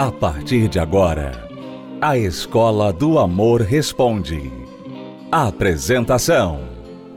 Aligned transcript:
A 0.00 0.10
partir 0.10 0.66
de 0.66 0.78
agora, 0.78 1.46
a 2.00 2.16
Escola 2.16 2.90
do 2.90 3.18
Amor 3.18 3.60
Responde. 3.60 4.50
Apresentação: 5.30 6.70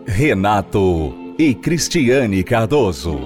Renato 0.06 1.16
e 1.40 1.56
Cristiane 1.56 2.44
Cardoso. 2.44 3.22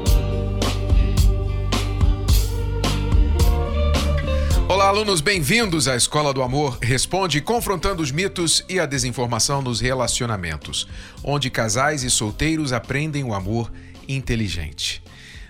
Olá, 4.70 4.90
alunos, 4.90 5.22
bem-vindos 5.22 5.88
à 5.88 5.96
Escola 5.96 6.32
do 6.32 6.44
Amor 6.44 6.78
Responde, 6.80 7.42
confrontando 7.42 8.04
os 8.04 8.12
mitos 8.12 8.64
e 8.70 8.80
a 8.80 8.86
desinformação 8.86 9.64
nos 9.64 9.80
relacionamentos, 9.80 10.88
onde 11.24 11.50
casais 11.50 12.04
e 12.04 12.12
solteiros 12.12 12.72
aprendem 12.72 13.24
o 13.24 13.34
amor 13.34 13.72
inteligente. 14.08 15.02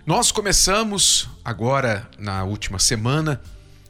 Nós 0.06 0.32
começamos 0.32 1.30
agora, 1.44 2.10
na 2.18 2.46
última 2.46 2.80
semana, 2.80 3.42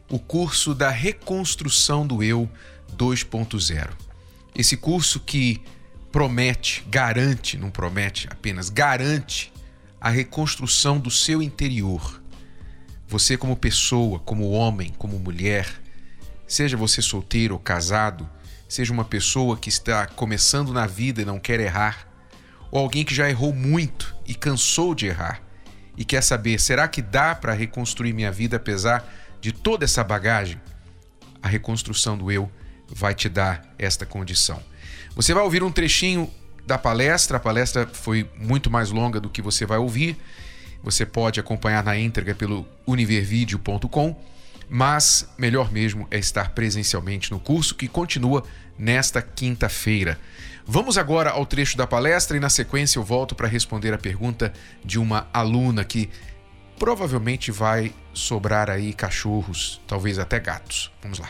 o 0.10 0.20
curso 0.20 0.74
da 0.74 0.90
reconstrução 0.90 2.06
do 2.06 2.24
eu 2.24 2.50
2.0. 2.96 3.90
Esse 4.56 4.78
curso 4.78 5.20
que 5.20 5.62
promete, 6.12 6.84
garante, 6.90 7.58
não 7.58 7.70
promete 7.70 8.28
apenas, 8.30 8.70
garante 8.70 9.52
a 10.00 10.10
reconstrução 10.10 11.00
do 11.00 11.12
seu 11.12 11.42
interior. 11.42 12.22
Você, 13.08 13.38
como 13.38 13.56
pessoa, 13.56 14.20
como 14.20 14.50
homem, 14.52 14.94
como 14.98 15.20
mulher, 15.20 15.70
seja 16.48 16.78
você 16.78 17.02
solteiro 17.02 17.54
ou 17.54 17.60
casado, 17.60 18.30
seja 18.68 18.92
uma 18.92 19.06
pessoa 19.06 19.58
que 19.58 19.70
está 19.70 20.08
começando 20.08 20.74
na 20.74 20.88
vida 20.88 21.22
e 21.22 21.26
não 21.26 21.40
quer 21.40 21.60
errar, 21.60 22.08
ou 22.72 22.80
alguém 22.80 23.04
que 23.04 23.16
já 23.16 23.30
errou 23.30 23.54
muito 23.54 24.16
e 24.26 24.34
cansou 24.34 24.94
de 24.96 25.08
errar 25.08 25.42
e 25.98 26.06
quer 26.06 26.22
saber: 26.22 26.60
será 26.60 26.88
que 26.88 27.02
dá 27.02 27.34
para 27.34 27.54
reconstruir 27.54 28.14
minha 28.14 28.32
vida 28.32 28.58
apesar 28.58 29.08
de 29.42 29.52
toda 29.52 29.86
essa 29.86 30.04
bagagem, 30.04 30.60
a 31.42 31.48
reconstrução 31.48 32.18
do 32.18 32.32
eu 32.32 32.52
vai 32.88 33.14
te 33.14 33.30
dar 33.30 33.74
esta 33.78 34.06
condição. 34.06 34.62
Você 35.16 35.34
vai 35.34 35.44
ouvir 35.44 35.64
um 35.64 35.72
trechinho 35.72 36.32
da 36.66 36.78
palestra, 36.78 37.38
a 37.38 37.40
palestra 37.40 37.88
foi 37.88 38.30
muito 38.38 38.70
mais 38.70 38.92
longa 38.92 39.20
do 39.20 39.30
que 39.30 39.42
você 39.42 39.66
vai 39.66 39.78
ouvir. 39.78 40.18
Você 40.84 41.06
pode 41.06 41.40
acompanhar 41.40 41.84
na 41.84 41.98
íntegra 41.98 42.36
pelo 42.36 42.68
univervideo.com, 42.86 44.16
mas 44.70 45.28
melhor 45.38 45.72
mesmo 45.72 46.08
é 46.12 46.20
estar 46.20 46.52
presencialmente 46.52 47.32
no 47.32 47.40
curso 47.40 47.74
que 47.74 47.88
continua 47.88 48.44
nesta 48.78 49.22
quinta-feira. 49.22 50.20
Vamos 50.66 50.98
agora 50.98 51.30
ao 51.30 51.46
trecho 51.46 51.78
da 51.78 51.88
palestra 51.88 52.36
e 52.36 52.40
na 52.40 52.50
sequência 52.50 53.00
eu 53.00 53.04
volto 53.04 53.34
para 53.34 53.48
responder 53.48 53.94
a 53.94 53.98
pergunta 53.98 54.52
de 54.84 55.00
uma 55.00 55.28
aluna 55.34 55.86
que 55.86 56.10
provavelmente 56.78 57.52
vai 57.52 57.94
sobrar 58.14 58.70
aí 58.70 58.94
cachorros, 58.94 59.82
talvez 59.88 60.20
até 60.20 60.40
gatos. 60.40 60.92
Vamos 61.02 61.20
lá. 61.20 61.30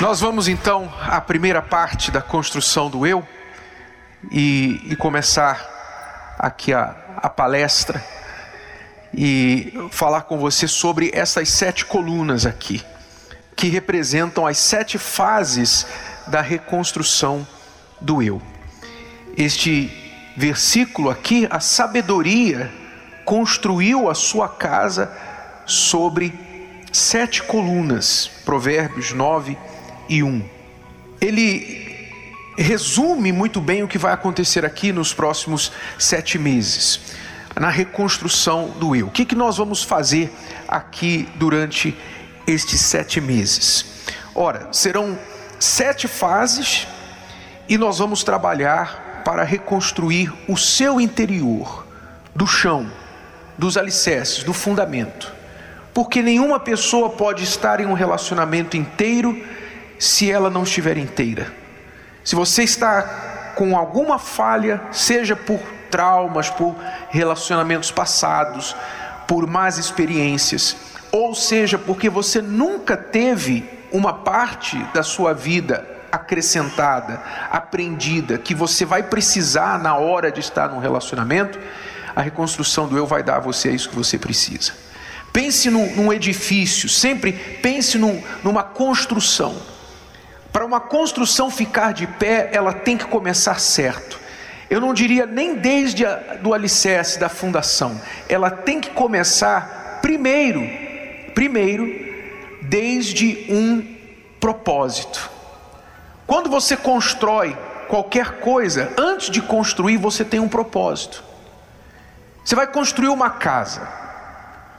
Nós 0.00 0.20
vamos 0.20 0.48
então 0.48 0.92
à 1.02 1.20
primeira 1.20 1.60
parte 1.60 2.10
da 2.10 2.22
construção 2.22 2.88
do 2.88 3.06
eu 3.06 3.26
e, 4.30 4.80
e 4.86 4.96
começar 4.96 6.36
aqui 6.38 6.72
a, 6.72 6.96
a 7.18 7.28
palestra 7.28 8.02
e 9.12 9.72
falar 9.90 10.22
com 10.22 10.38
você 10.38 10.66
sobre 10.66 11.10
essas 11.12 11.50
sete 11.50 11.84
colunas 11.84 12.46
aqui, 12.46 12.82
que 13.54 13.68
representam 13.68 14.46
as 14.46 14.56
sete 14.56 14.96
fases 14.96 15.86
da 16.28 16.40
reconstrução 16.40 17.46
do 18.00 18.22
eu. 18.22 18.40
Este 19.36 19.99
versículo 20.36 21.10
aqui, 21.10 21.46
a 21.50 21.60
sabedoria 21.60 22.70
construiu 23.24 24.08
a 24.08 24.14
sua 24.14 24.48
casa 24.48 25.10
sobre 25.66 26.32
sete 26.92 27.42
colunas, 27.42 28.30
Provérbios 28.44 29.12
9 29.12 29.56
e 30.08 30.22
1. 30.22 30.42
Ele 31.20 31.90
resume 32.56 33.32
muito 33.32 33.60
bem 33.60 33.82
o 33.82 33.88
que 33.88 33.98
vai 33.98 34.12
acontecer 34.12 34.64
aqui 34.64 34.92
nos 34.92 35.14
próximos 35.14 35.72
sete 35.98 36.38
meses, 36.38 37.00
na 37.58 37.70
reconstrução 37.70 38.70
do 38.78 38.94
eu. 38.96 39.06
O 39.06 39.10
que, 39.10 39.24
que 39.24 39.34
nós 39.34 39.56
vamos 39.56 39.82
fazer 39.82 40.32
aqui 40.66 41.28
durante 41.36 41.96
estes 42.46 42.80
sete 42.80 43.20
meses? 43.20 43.86
Ora, 44.34 44.68
serão 44.72 45.18
sete 45.58 46.08
fases 46.08 46.86
e 47.68 47.78
nós 47.78 47.98
vamos 47.98 48.24
trabalhar 48.24 49.09
para 49.24 49.44
reconstruir 49.44 50.32
o 50.48 50.56
seu 50.56 51.00
interior, 51.00 51.86
do 52.34 52.46
chão, 52.46 52.90
dos 53.56 53.76
alicerces, 53.76 54.42
do 54.44 54.52
fundamento. 54.52 55.32
Porque 55.92 56.22
nenhuma 56.22 56.60
pessoa 56.60 57.10
pode 57.10 57.44
estar 57.44 57.80
em 57.80 57.86
um 57.86 57.92
relacionamento 57.92 58.76
inteiro 58.76 59.40
se 59.98 60.30
ela 60.30 60.48
não 60.48 60.62
estiver 60.62 60.96
inteira. 60.96 61.52
Se 62.24 62.34
você 62.34 62.62
está 62.62 63.52
com 63.54 63.76
alguma 63.76 64.18
falha, 64.18 64.80
seja 64.92 65.34
por 65.34 65.60
traumas, 65.90 66.48
por 66.48 66.76
relacionamentos 67.10 67.90
passados, 67.90 68.74
por 69.26 69.46
más 69.46 69.76
experiências, 69.78 70.76
ou 71.12 71.34
seja, 71.34 71.76
porque 71.76 72.08
você 72.08 72.40
nunca 72.40 72.96
teve 72.96 73.68
uma 73.92 74.12
parte 74.12 74.78
da 74.94 75.02
sua 75.02 75.34
vida 75.34 75.86
acrescentada, 76.10 77.22
aprendida, 77.50 78.38
que 78.38 78.54
você 78.54 78.84
vai 78.84 79.02
precisar 79.02 79.78
na 79.78 79.96
hora 79.96 80.30
de 80.30 80.40
estar 80.40 80.68
num 80.68 80.78
relacionamento, 80.78 81.58
a 82.14 82.20
reconstrução 82.20 82.88
do 82.88 82.96
eu 82.96 83.06
vai 83.06 83.22
dar 83.22 83.36
a 83.36 83.40
você 83.40 83.70
isso 83.70 83.88
que 83.88 83.96
você 83.96 84.18
precisa. 84.18 84.72
Pense 85.32 85.70
num, 85.70 85.94
num 85.94 86.12
edifício, 86.12 86.88
sempre 86.88 87.32
pense 87.32 87.96
num, 87.96 88.22
numa 88.42 88.62
construção. 88.62 89.56
Para 90.52 90.66
uma 90.66 90.80
construção 90.80 91.50
ficar 91.50 91.92
de 91.92 92.06
pé, 92.06 92.50
ela 92.52 92.72
tem 92.72 92.96
que 92.96 93.04
começar 93.04 93.60
certo. 93.60 94.18
Eu 94.68 94.80
não 94.80 94.92
diria 94.92 95.26
nem 95.26 95.56
desde 95.56 96.04
do 96.42 96.52
alicerce, 96.52 97.18
da 97.18 97.28
fundação. 97.28 98.00
Ela 98.28 98.50
tem 98.50 98.80
que 98.80 98.90
começar 98.90 99.98
primeiro, 100.02 100.60
primeiro, 101.34 101.88
desde 102.62 103.46
um 103.48 103.84
propósito. 104.40 105.30
Quando 106.30 106.48
você 106.48 106.76
constrói 106.76 107.58
qualquer 107.88 108.38
coisa, 108.38 108.92
antes 108.96 109.30
de 109.30 109.42
construir, 109.42 109.96
você 109.96 110.24
tem 110.24 110.38
um 110.38 110.48
propósito. 110.48 111.24
Você 112.44 112.54
vai 112.54 112.68
construir 112.68 113.08
uma 113.08 113.30
casa. 113.30 113.80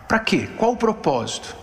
Para 0.07 0.19
quê? 0.19 0.49
Qual 0.55 0.71
o 0.71 0.77
propósito? 0.77 1.53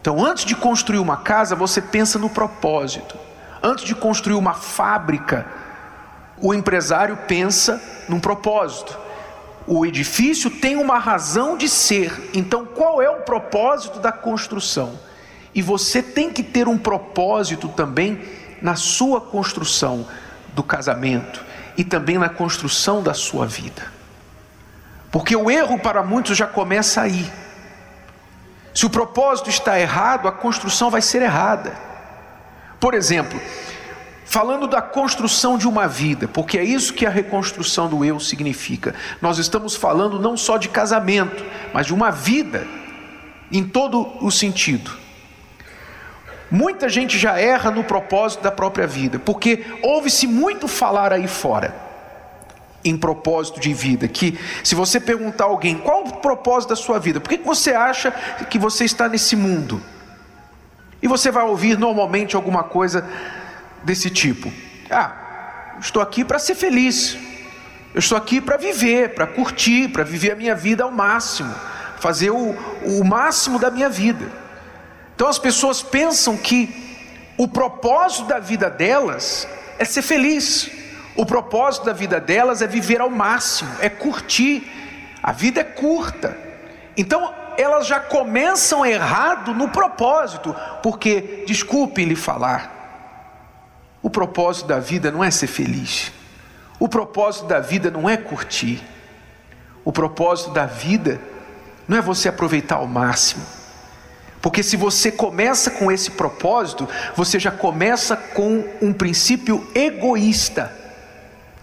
Então, 0.00 0.20
antes 0.20 0.44
de 0.44 0.56
construir 0.56 0.98
uma 0.98 1.18
casa, 1.18 1.54
você 1.54 1.80
pensa 1.80 2.18
no 2.18 2.28
propósito. 2.28 3.16
Antes 3.62 3.84
de 3.84 3.94
construir 3.94 4.34
uma 4.34 4.52
fábrica, 4.52 5.46
o 6.42 6.52
empresário 6.52 7.16
pensa 7.28 7.80
num 8.08 8.18
propósito. 8.18 8.98
O 9.64 9.86
edifício 9.86 10.50
tem 10.50 10.74
uma 10.74 10.98
razão 10.98 11.56
de 11.56 11.68
ser. 11.68 12.32
Então, 12.34 12.66
qual 12.66 13.00
é 13.00 13.08
o 13.08 13.20
propósito 13.20 14.00
da 14.00 14.10
construção? 14.10 14.98
E 15.54 15.62
você 15.62 16.02
tem 16.02 16.32
que 16.32 16.42
ter 16.42 16.66
um 16.66 16.76
propósito 16.76 17.68
também 17.68 18.20
na 18.64 18.76
sua 18.76 19.20
construção 19.20 20.06
do 20.54 20.62
casamento 20.62 21.44
e 21.76 21.84
também 21.84 22.16
na 22.16 22.30
construção 22.30 23.02
da 23.02 23.12
sua 23.12 23.46
vida. 23.46 23.92
Porque 25.12 25.36
o 25.36 25.50
erro 25.50 25.78
para 25.78 26.02
muitos 26.02 26.34
já 26.34 26.46
começa 26.46 27.02
aí. 27.02 27.30
Se 28.74 28.86
o 28.86 28.90
propósito 28.90 29.50
está 29.50 29.78
errado, 29.78 30.26
a 30.26 30.32
construção 30.32 30.90
vai 30.90 31.02
ser 31.02 31.20
errada. 31.20 31.74
Por 32.80 32.94
exemplo, 32.94 33.38
falando 34.24 34.66
da 34.66 34.80
construção 34.80 35.58
de 35.58 35.68
uma 35.68 35.86
vida, 35.86 36.26
porque 36.26 36.56
é 36.56 36.64
isso 36.64 36.94
que 36.94 37.04
a 37.04 37.10
reconstrução 37.10 37.86
do 37.86 38.02
eu 38.02 38.18
significa. 38.18 38.94
Nós 39.20 39.36
estamos 39.36 39.76
falando 39.76 40.18
não 40.18 40.38
só 40.38 40.56
de 40.56 40.70
casamento, 40.70 41.44
mas 41.74 41.84
de 41.84 41.92
uma 41.92 42.10
vida 42.10 42.66
em 43.52 43.62
todo 43.62 44.16
o 44.24 44.30
sentido. 44.30 45.03
Muita 46.54 46.88
gente 46.88 47.18
já 47.18 47.36
erra 47.36 47.68
no 47.72 47.82
propósito 47.82 48.44
da 48.44 48.52
própria 48.52 48.86
vida, 48.86 49.18
porque 49.18 49.64
ouve-se 49.82 50.24
muito 50.24 50.68
falar 50.68 51.12
aí 51.12 51.26
fora 51.26 51.74
em 52.84 52.96
propósito 52.96 53.58
de 53.58 53.74
vida, 53.74 54.06
que 54.06 54.38
se 54.62 54.72
você 54.76 55.00
perguntar 55.00 55.46
a 55.46 55.48
alguém 55.48 55.76
qual 55.76 56.04
o 56.04 56.12
propósito 56.18 56.68
da 56.68 56.76
sua 56.76 57.00
vida, 57.00 57.18
por 57.18 57.28
que 57.28 57.38
você 57.38 57.72
acha 57.72 58.12
que 58.48 58.56
você 58.56 58.84
está 58.84 59.08
nesse 59.08 59.34
mundo? 59.34 59.82
E 61.02 61.08
você 61.08 61.28
vai 61.28 61.42
ouvir 61.42 61.76
normalmente 61.76 62.36
alguma 62.36 62.62
coisa 62.62 63.04
desse 63.82 64.08
tipo: 64.08 64.52
Ah, 64.88 65.74
estou 65.80 66.00
aqui 66.00 66.24
para 66.24 66.38
ser 66.38 66.54
feliz, 66.54 67.18
eu 67.92 67.98
estou 67.98 68.16
aqui 68.16 68.40
para 68.40 68.56
viver, 68.56 69.12
para 69.12 69.26
curtir, 69.26 69.88
para 69.88 70.04
viver 70.04 70.30
a 70.30 70.36
minha 70.36 70.54
vida 70.54 70.84
ao 70.84 70.92
máximo, 70.92 71.52
fazer 71.98 72.30
o, 72.30 72.54
o 72.84 73.02
máximo 73.02 73.58
da 73.58 73.72
minha 73.72 73.88
vida. 73.88 74.43
Então 75.14 75.28
as 75.28 75.38
pessoas 75.38 75.82
pensam 75.82 76.36
que 76.36 77.02
o 77.36 77.48
propósito 77.48 78.26
da 78.26 78.38
vida 78.38 78.70
delas 78.70 79.48
é 79.78 79.84
ser 79.84 80.02
feliz, 80.02 80.70
o 81.16 81.24
propósito 81.24 81.86
da 81.86 81.92
vida 81.92 82.20
delas 82.20 82.62
é 82.62 82.66
viver 82.66 83.00
ao 83.00 83.10
máximo, 83.10 83.70
é 83.80 83.88
curtir. 83.88 84.70
A 85.22 85.32
vida 85.32 85.60
é 85.60 85.64
curta. 85.64 86.36
Então, 86.96 87.32
elas 87.56 87.86
já 87.86 88.00
começam 88.00 88.84
errado 88.84 89.54
no 89.54 89.68
propósito, 89.68 90.54
porque, 90.82 91.44
desculpe-lhe 91.46 92.16
falar, 92.16 92.72
o 94.02 94.10
propósito 94.10 94.66
da 94.66 94.78
vida 94.78 95.10
não 95.10 95.24
é 95.24 95.30
ser 95.30 95.46
feliz, 95.46 96.12
o 96.78 96.88
propósito 96.88 97.46
da 97.46 97.60
vida 97.60 97.90
não 97.90 98.08
é 98.08 98.16
curtir, 98.16 98.82
o 99.84 99.92
propósito 99.92 100.50
da 100.50 100.66
vida 100.66 101.20
não 101.88 101.96
é 101.96 102.02
você 102.02 102.28
aproveitar 102.28 102.76
ao 102.76 102.86
máximo, 102.86 103.44
porque 104.44 104.62
se 104.62 104.76
você 104.76 105.10
começa 105.10 105.70
com 105.70 105.90
esse 105.90 106.10
propósito, 106.10 106.86
você 107.16 107.38
já 107.38 107.50
começa 107.50 108.14
com 108.14 108.62
um 108.82 108.92
princípio 108.92 109.66
egoísta. 109.74 110.70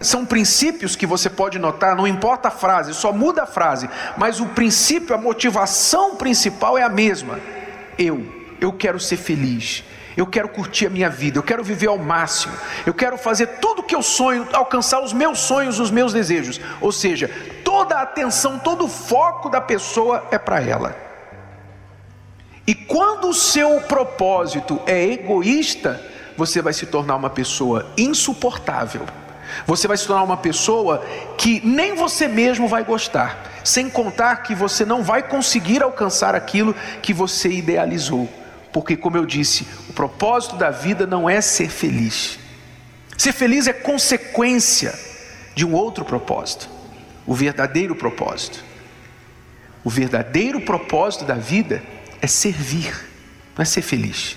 São 0.00 0.26
princípios 0.26 0.96
que 0.96 1.06
você 1.06 1.30
pode 1.30 1.60
notar, 1.60 1.94
não 1.94 2.08
importa 2.08 2.48
a 2.48 2.50
frase, 2.50 2.92
só 2.92 3.12
muda 3.12 3.44
a 3.44 3.46
frase, 3.46 3.88
mas 4.16 4.40
o 4.40 4.46
princípio, 4.46 5.14
a 5.14 5.18
motivação 5.18 6.16
principal 6.16 6.76
é 6.76 6.82
a 6.82 6.88
mesma. 6.88 7.38
Eu, 7.96 8.26
eu 8.60 8.72
quero 8.72 8.98
ser 8.98 9.16
feliz. 9.16 9.84
Eu 10.16 10.26
quero 10.26 10.48
curtir 10.48 10.86
a 10.86 10.90
minha 10.90 11.08
vida, 11.08 11.38
eu 11.38 11.42
quero 11.44 11.62
viver 11.62 11.86
ao 11.86 11.98
máximo, 11.98 12.52
eu 12.84 12.92
quero 12.92 13.16
fazer 13.16 13.46
tudo 13.60 13.78
o 13.78 13.84
que 13.84 13.94
eu 13.94 14.02
sonho, 14.02 14.48
alcançar 14.52 15.00
os 15.00 15.12
meus 15.12 15.38
sonhos, 15.38 15.78
os 15.78 15.92
meus 15.92 16.12
desejos. 16.12 16.60
Ou 16.80 16.90
seja, 16.90 17.30
toda 17.64 17.94
a 17.94 18.02
atenção, 18.02 18.58
todo 18.58 18.86
o 18.86 18.88
foco 18.88 19.48
da 19.48 19.60
pessoa 19.60 20.26
é 20.32 20.36
para 20.36 20.60
ela. 20.60 21.11
E 22.66 22.74
quando 22.74 23.28
o 23.28 23.34
seu 23.34 23.80
propósito 23.82 24.80
é 24.86 25.04
egoísta, 25.04 26.00
você 26.36 26.62
vai 26.62 26.72
se 26.72 26.86
tornar 26.86 27.16
uma 27.16 27.30
pessoa 27.30 27.92
insuportável 27.96 29.06
você 29.66 29.86
vai 29.86 29.96
se 29.96 30.06
tornar 30.06 30.22
uma 30.22 30.36
pessoa 30.36 31.04
que 31.36 31.60
nem 31.64 31.94
você 31.94 32.26
mesmo 32.26 32.68
vai 32.68 32.84
gostar, 32.84 33.50
sem 33.64 33.88
contar 33.88 34.36
que 34.36 34.54
você 34.54 34.84
não 34.84 35.02
vai 35.02 35.22
conseguir 35.22 35.82
alcançar 35.82 36.34
aquilo 36.34 36.74
que 37.00 37.12
você 37.12 37.48
idealizou. 37.48 38.28
Porque, 38.72 38.96
como 38.96 39.16
eu 39.16 39.26
disse, 39.26 39.66
o 39.88 39.92
propósito 39.92 40.56
da 40.56 40.70
vida 40.70 41.06
não 41.06 41.28
é 41.28 41.40
ser 41.40 41.68
feliz. 41.68 42.38
Ser 43.16 43.32
feliz 43.32 43.66
é 43.66 43.72
consequência 43.72 44.98
de 45.54 45.66
um 45.66 45.74
outro 45.74 46.04
propósito, 46.04 46.68
o 47.26 47.34
verdadeiro 47.34 47.94
propósito. 47.94 48.64
O 49.84 49.90
verdadeiro 49.90 50.60
propósito 50.60 51.24
da 51.24 51.34
vida 51.34 51.82
é 52.00 52.01
servir, 52.26 52.94
não 53.56 53.62
é 53.62 53.64
ser 53.64 53.82
feliz. 53.82 54.36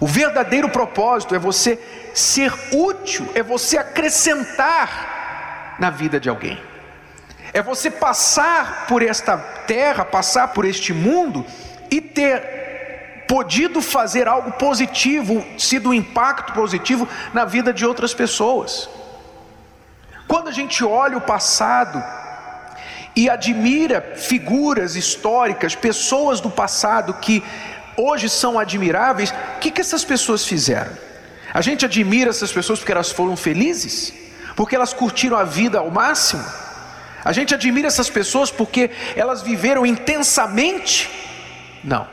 O 0.00 0.06
verdadeiro 0.06 0.68
propósito 0.68 1.34
é 1.34 1.38
você 1.38 1.78
ser 2.12 2.52
útil, 2.72 3.28
é 3.34 3.42
você 3.42 3.78
acrescentar 3.78 5.76
na 5.78 5.90
vida 5.90 6.20
de 6.20 6.28
alguém. 6.28 6.60
É 7.52 7.62
você 7.62 7.90
passar 7.90 8.86
por 8.86 9.02
esta 9.02 9.36
terra, 9.36 10.04
passar 10.04 10.48
por 10.48 10.64
este 10.64 10.92
mundo 10.92 11.46
e 11.90 12.00
ter 12.00 13.24
podido 13.28 13.80
fazer 13.80 14.28
algo 14.28 14.52
positivo, 14.52 15.44
sido 15.56 15.90
um 15.90 15.94
impacto 15.94 16.52
positivo 16.52 17.08
na 17.32 17.44
vida 17.44 17.72
de 17.72 17.86
outras 17.86 18.12
pessoas. 18.12 18.88
Quando 20.26 20.48
a 20.48 20.52
gente 20.52 20.84
olha 20.84 21.16
o 21.16 21.20
passado 21.20 22.02
e 23.16 23.30
admira 23.30 24.00
figuras 24.16 24.96
históricas, 24.96 25.74
pessoas 25.74 26.40
do 26.40 26.50
passado 26.50 27.14
que 27.14 27.42
hoje 27.96 28.28
são 28.28 28.58
admiráveis, 28.58 29.30
o 29.30 29.58
que, 29.60 29.70
que 29.70 29.80
essas 29.80 30.04
pessoas 30.04 30.44
fizeram? 30.44 30.92
A 31.52 31.60
gente 31.60 31.84
admira 31.84 32.30
essas 32.30 32.52
pessoas 32.52 32.80
porque 32.80 32.92
elas 32.92 33.12
foram 33.12 33.36
felizes, 33.36 34.12
porque 34.56 34.74
elas 34.74 34.92
curtiram 34.92 35.36
a 35.36 35.44
vida 35.44 35.78
ao 35.78 35.90
máximo. 35.90 36.44
A 37.24 37.32
gente 37.32 37.54
admira 37.54 37.86
essas 37.86 38.10
pessoas 38.10 38.50
porque 38.50 38.90
elas 39.14 39.42
viveram 39.42 39.86
intensamente. 39.86 41.08
Não. 41.82 42.06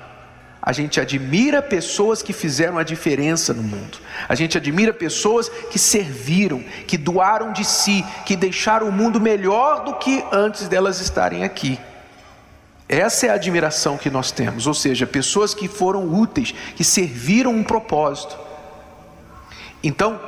A 0.62 0.72
gente 0.72 1.02
admira 1.02 1.60
pessoas 1.60 2.22
que 2.22 2.32
fizeram 2.32 2.78
a 2.78 2.84
diferença 2.84 3.52
no 3.52 3.64
mundo. 3.64 3.98
A 4.30 4.36
gente 4.36 4.58
admira 4.58 4.94
pessoas 4.94 5.50
que 5.50 5.80
serviram, 5.80 6.64
que 6.86 6.98
doaram 6.98 7.52
de 7.52 7.66
si, 7.66 8.06
que 8.26 8.36
deixaram 8.36 8.88
o 8.88 8.92
mundo 8.92 9.20
melhor 9.20 9.84
do 9.84 9.96
que 9.96 10.24
antes 10.32 10.68
delas 10.68 11.00
estarem 11.00 11.44
aqui. 11.44 11.80
Essa 12.88 13.28
é 13.28 13.30
a 13.30 13.36
admiração 13.36 13.98
que 13.98 14.10
nós 14.10 14.32
temos, 14.32 14.68
ou 14.68 14.74
seja, 14.74 15.08
pessoas 15.08 15.54
que 15.54 15.68
foram 15.68 16.14
úteis, 16.14 16.54
que 16.76 16.84
serviram 16.84 17.52
um 17.52 17.64
propósito. 17.64 18.38
Então, 19.82 20.20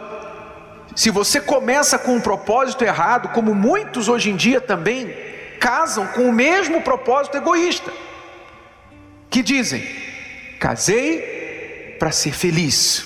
se 0.96 1.12
você 1.12 1.42
começa 1.42 2.00
com 2.00 2.16
um 2.16 2.22
propósito 2.22 2.84
errado, 2.84 3.30
como 3.30 3.54
muitos 3.54 4.08
hoje 4.08 4.32
em 4.32 4.36
dia 4.36 4.62
também 4.62 5.14
casam 5.60 6.08
com 6.08 6.28
o 6.28 6.34
mesmo 6.34 6.82
propósito 6.82 7.38
egoísta, 7.38 7.92
que 9.30 9.44
dizem: 9.44 9.84
casei 10.64 11.98
para 12.00 12.10
ser 12.10 12.32
feliz. 12.32 13.06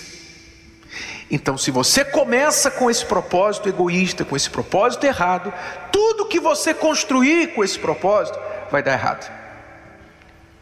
Então, 1.30 1.57
se 1.57 1.71
você 1.71 2.06
começa 2.06 2.69
com 2.69 2.88
esse 2.88 3.04
propósito 3.04 3.68
egoísta, 3.68 4.24
com 4.24 4.36
esse 4.36 4.48
propósito 4.48 5.07
errado, 5.07 5.51
tudo 5.92 6.27
que 6.27 6.39
você 6.39 6.71
construir 6.71 7.56
com 7.56 7.63
esse 7.63 7.80
propósito 7.80 8.38
vai 8.69 8.83
dar 8.83 8.94
errado. 8.94 9.27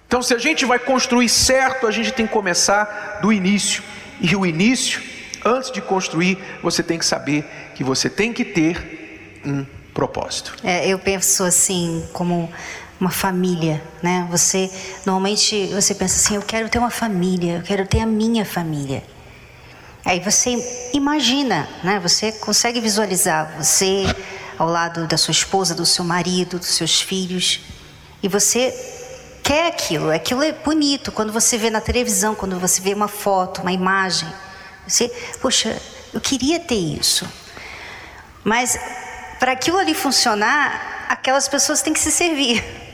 Então, 0.08 0.22
se 0.22 0.34
a 0.34 0.38
gente 0.38 0.64
vai 0.64 0.80
construir 0.80 1.28
certo, 1.28 1.86
a 1.86 1.92
gente 1.92 2.14
tem 2.14 2.26
que 2.26 2.32
começar 2.32 3.20
do 3.22 3.34
início. 3.34 3.84
E 4.22 4.34
o 4.34 4.46
início, 4.46 5.04
antes 5.44 5.72
de 5.72 5.82
construir, 5.82 6.38
você 6.64 6.82
tem 6.82 6.98
que 6.98 7.06
saber 7.06 7.44
que 7.76 7.84
você 7.84 8.10
tem 8.10 8.32
que 8.32 8.46
ter 8.46 9.42
um 9.46 9.66
propósito. 9.94 10.56
É, 10.64 10.88
eu 10.88 10.98
penso 10.98 11.44
assim, 11.44 12.08
como 12.14 12.50
uma 13.00 13.12
família, 13.12 13.84
né? 14.02 14.28
Você 14.30 14.72
normalmente 15.06 15.68
você 15.68 15.94
pensa 15.94 16.16
assim, 16.16 16.36
eu 16.36 16.42
quero 16.42 16.70
ter 16.70 16.80
uma 16.80 16.92
família, 16.92 17.58
eu 17.58 17.62
quero 17.62 17.86
ter 17.86 18.00
a 18.00 18.06
minha 18.06 18.46
família. 18.46 19.04
Aí 20.04 20.20
você 20.20 20.56
imagina, 20.94 21.68
né? 21.84 22.00
Você 22.00 22.32
consegue 22.32 22.80
visualizar 22.80 23.56
você 23.58 24.06
ao 24.58 24.68
lado 24.68 25.08
da 25.08 25.18
sua 25.18 25.32
esposa, 25.32 25.74
do 25.76 25.86
seu 25.86 26.06
marido, 26.06 26.60
dos 26.60 26.70
seus 26.70 27.02
filhos, 27.02 27.60
e 28.24 28.28
você 28.28 28.74
quer 29.44 29.68
aquilo, 29.68 30.12
aquilo 30.12 30.44
é 30.44 30.52
bonito. 30.52 31.12
Quando 31.12 31.34
você 31.34 31.58
vê 31.58 31.70
na 31.70 31.82
televisão, 31.82 32.34
quando 32.34 32.60
você 32.60 32.82
vê 32.82 32.94
uma 32.94 33.08
foto, 33.08 33.62
uma 33.62 33.72
imagem, 33.72 34.32
você, 34.88 35.10
poxa, 35.42 35.80
eu 36.14 36.22
queria 36.22 36.60
ter 36.60 36.76
isso. 36.76 37.28
Mas 38.44 38.78
para 39.40 39.52
aquilo 39.52 39.78
ali 39.78 39.94
funcionar, 39.94 41.08
aquelas 41.10 41.48
pessoas 41.48 41.82
têm 41.82 41.94
que 41.94 42.00
se 42.00 42.12
servir. 42.12 42.85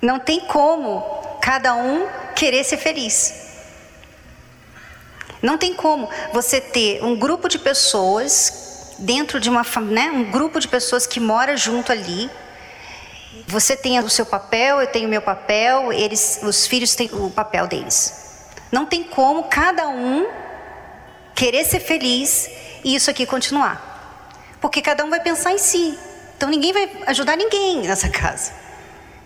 Não 0.00 0.18
tem 0.18 0.40
como 0.40 1.00
cada 1.40 1.74
um 1.74 2.06
querer 2.34 2.64
ser 2.64 2.76
feliz. 2.76 3.34
Não 5.42 5.56
tem 5.56 5.74
como 5.74 6.08
você 6.32 6.60
ter 6.60 7.02
um 7.02 7.16
grupo 7.16 7.48
de 7.48 7.58
pessoas 7.58 8.94
dentro 8.98 9.38
de 9.38 9.48
uma, 9.48 9.62
né, 9.82 10.10
um 10.10 10.30
grupo 10.30 10.58
de 10.58 10.66
pessoas 10.66 11.06
que 11.06 11.20
mora 11.20 11.56
junto 11.56 11.92
ali 11.92 12.28
você 13.46 13.76
tem 13.76 13.98
o 14.00 14.08
seu 14.08 14.26
papel, 14.26 14.80
eu 14.80 14.86
tenho 14.86 15.06
o 15.06 15.10
meu 15.10 15.22
papel, 15.22 15.92
eles, 15.92 16.40
os 16.42 16.66
filhos 16.66 16.94
têm 16.94 17.08
o 17.12 17.30
papel 17.30 17.66
deles. 17.66 18.46
Não 18.72 18.84
tem 18.84 19.04
como 19.04 19.44
cada 19.44 19.88
um 19.88 20.26
querer 21.34 21.64
ser 21.64 21.80
feliz 21.80 22.50
e 22.84 22.94
isso 22.94 23.10
aqui 23.10 23.24
continuar. 23.26 23.84
Porque 24.60 24.82
cada 24.82 25.04
um 25.04 25.10
vai 25.10 25.20
pensar 25.20 25.52
em 25.52 25.58
si. 25.58 25.98
Então 26.36 26.48
ninguém 26.48 26.72
vai 26.72 26.90
ajudar 27.06 27.36
ninguém 27.36 27.82
nessa 27.82 28.08
casa. 28.10 28.52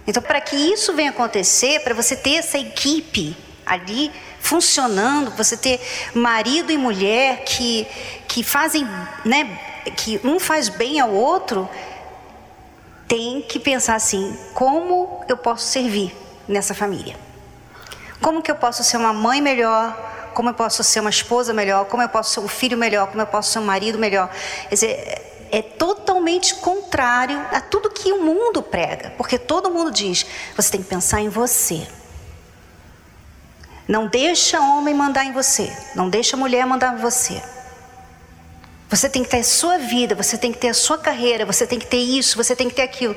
Então, 0.07 0.23
para 0.23 0.41
que 0.41 0.57
isso 0.57 0.93
venha 0.95 1.11
acontecer, 1.11 1.81
para 1.81 1.95
você 1.95 2.17
ter 2.17 2.35
essa 2.35 2.59
equipe 2.59 3.37
ali 3.65 4.11
funcionando, 4.41 5.31
você 5.37 5.57
ter 5.57 5.81
marido 6.15 6.73
e 6.73 6.77
mulher 6.77 7.45
que, 7.45 7.87
que 8.27 8.43
fazem, 8.43 8.85
né, 9.25 9.59
que 9.97 10.21
um 10.25 10.41
faz 10.41 10.69
bem 10.69 10.99
ao 11.01 11.11
outro, 11.11 11.69
tem 13.07 13.43
que 13.43 13.61
pensar 13.61 13.95
assim: 13.95 14.37
como 14.55 15.25
eu 15.29 15.37
posso 15.37 15.67
servir 15.67 16.15
nessa 16.49 16.75
família? 16.75 17.17
Como 18.21 18.43
que 18.43 18.51
eu 18.51 18.57
posso 18.57 18.83
ser 18.83 18.97
uma 18.97 19.13
mãe 19.13 19.41
melhor? 19.41 20.11
Como 20.35 20.49
eu 20.49 20.55
posso 20.55 20.83
ser 20.83 21.01
uma 21.01 21.11
esposa 21.11 21.53
melhor? 21.53 21.85
Como 21.87 22.03
eu 22.03 22.09
posso 22.09 22.33
ser 22.33 22.41
um 22.41 22.49
filho 22.49 22.79
melhor? 22.79 23.09
Como 23.09 23.21
eu 23.21 23.27
posso 23.27 23.53
ser 23.53 23.59
um 23.59 23.65
marido 23.65 23.99
melhor? 23.99 24.31
Quer 24.69 24.75
dizer, 24.75 25.22
é 25.53 25.61
totalmente 25.61 26.55
contrário 26.55 27.39
a 27.53 27.61
tudo 27.61 27.91
que 27.91 28.11
o 28.11 28.25
mundo 28.25 28.63
prega, 28.63 29.11
porque 29.19 29.39
todo 29.39 29.71
mundo 29.71 29.91
diz: 29.91 30.25
você 30.57 30.73
tem 30.73 30.83
que 30.83 30.89
pensar 30.89 31.21
em 31.21 31.29
você. 31.29 31.87
Não 33.87 34.07
deixa 34.07 34.59
homem 34.59 34.95
mandar 34.95 35.27
em 35.27 35.33
você, 35.33 35.71
não 35.95 36.09
deixa 36.09 36.39
mulher 36.39 36.65
mandar 36.65 36.95
em 36.95 37.03
você. 37.03 37.43
Você 38.89 39.09
tem 39.09 39.23
que 39.23 39.29
ter 39.29 39.39
a 39.39 39.45
sua 39.45 39.79
vida, 39.79 40.15
você 40.15 40.39
tem 40.39 40.53
que 40.53 40.59
ter 40.59 40.69
a 40.69 40.75
sua 40.75 40.97
carreira, 40.97 41.45
você 41.45 41.67
tem 41.67 41.79
que 41.79 41.87
ter 41.87 41.99
isso, 41.99 42.37
você 42.37 42.55
tem 42.57 42.69
que 42.69 42.75
ter 42.75 42.83
aquilo, 42.83 43.15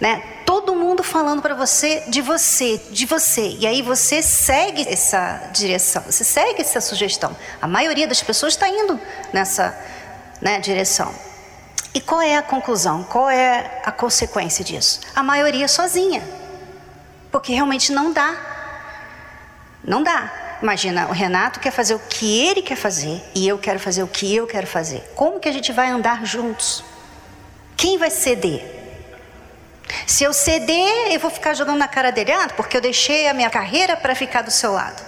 né? 0.00 0.22
Todo 0.46 0.74
mundo 0.74 1.02
falando 1.02 1.42
para 1.42 1.54
você 1.54 2.04
de 2.08 2.20
você, 2.20 2.80
de 2.90 3.06
você. 3.06 3.56
E 3.58 3.66
aí 3.66 3.82
você 3.82 4.22
segue 4.22 4.86
essa 4.88 5.50
direção, 5.52 6.02
você 6.02 6.22
segue 6.22 6.60
essa 6.60 6.80
sugestão. 6.80 7.36
A 7.60 7.66
maioria 7.66 8.06
das 8.06 8.22
pessoas 8.22 8.52
está 8.52 8.68
indo 8.68 9.00
nessa 9.32 9.76
né, 10.40 10.60
direção. 10.60 11.31
E 11.94 12.00
qual 12.00 12.22
é 12.22 12.36
a 12.36 12.42
conclusão? 12.42 13.04
Qual 13.04 13.28
é 13.28 13.80
a 13.84 13.92
consequência 13.92 14.64
disso? 14.64 15.00
A 15.14 15.22
maioria 15.22 15.68
sozinha. 15.68 16.22
Porque 17.30 17.52
realmente 17.52 17.92
não 17.92 18.12
dá. 18.12 18.34
Não 19.84 20.02
dá. 20.02 20.58
Imagina, 20.62 21.08
o 21.08 21.12
Renato 21.12 21.58
quer 21.58 21.72
fazer 21.72 21.94
o 21.94 21.98
que 21.98 22.46
ele 22.46 22.62
quer 22.62 22.76
fazer 22.76 23.20
e 23.34 23.46
eu 23.48 23.58
quero 23.58 23.80
fazer 23.80 24.02
o 24.02 24.06
que 24.06 24.34
eu 24.34 24.46
quero 24.46 24.66
fazer. 24.66 25.00
Como 25.16 25.40
que 25.40 25.48
a 25.48 25.52
gente 25.52 25.72
vai 25.72 25.88
andar 25.88 26.24
juntos? 26.24 26.84
Quem 27.76 27.98
vai 27.98 28.10
ceder? 28.10 28.80
Se 30.06 30.24
eu 30.24 30.32
ceder, 30.32 31.12
eu 31.12 31.18
vou 31.18 31.30
ficar 31.30 31.54
jogando 31.54 31.78
na 31.78 31.88
cara 31.88 32.12
dele, 32.12 32.32
ah, 32.32 32.48
porque 32.56 32.76
eu 32.76 32.80
deixei 32.80 33.28
a 33.28 33.34
minha 33.34 33.50
carreira 33.50 33.96
para 33.96 34.14
ficar 34.14 34.42
do 34.42 34.50
seu 34.50 34.72
lado. 34.72 35.02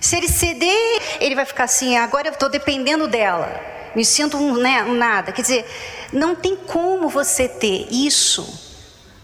Se 0.00 0.16
ele 0.16 0.28
ceder, 0.28 1.02
ele 1.20 1.36
vai 1.36 1.44
ficar 1.44 1.64
assim, 1.64 1.96
agora 1.96 2.28
eu 2.28 2.32
estou 2.32 2.48
dependendo 2.48 3.06
dela, 3.06 3.48
me 3.94 4.04
sinto 4.04 4.36
um, 4.36 4.56
né, 4.56 4.82
um 4.84 4.94
nada. 4.94 5.32
Quer 5.32 5.42
dizer, 5.42 5.66
não 6.12 6.34
tem 6.34 6.56
como 6.56 7.08
você 7.08 7.48
ter 7.48 7.88
isso 7.90 8.46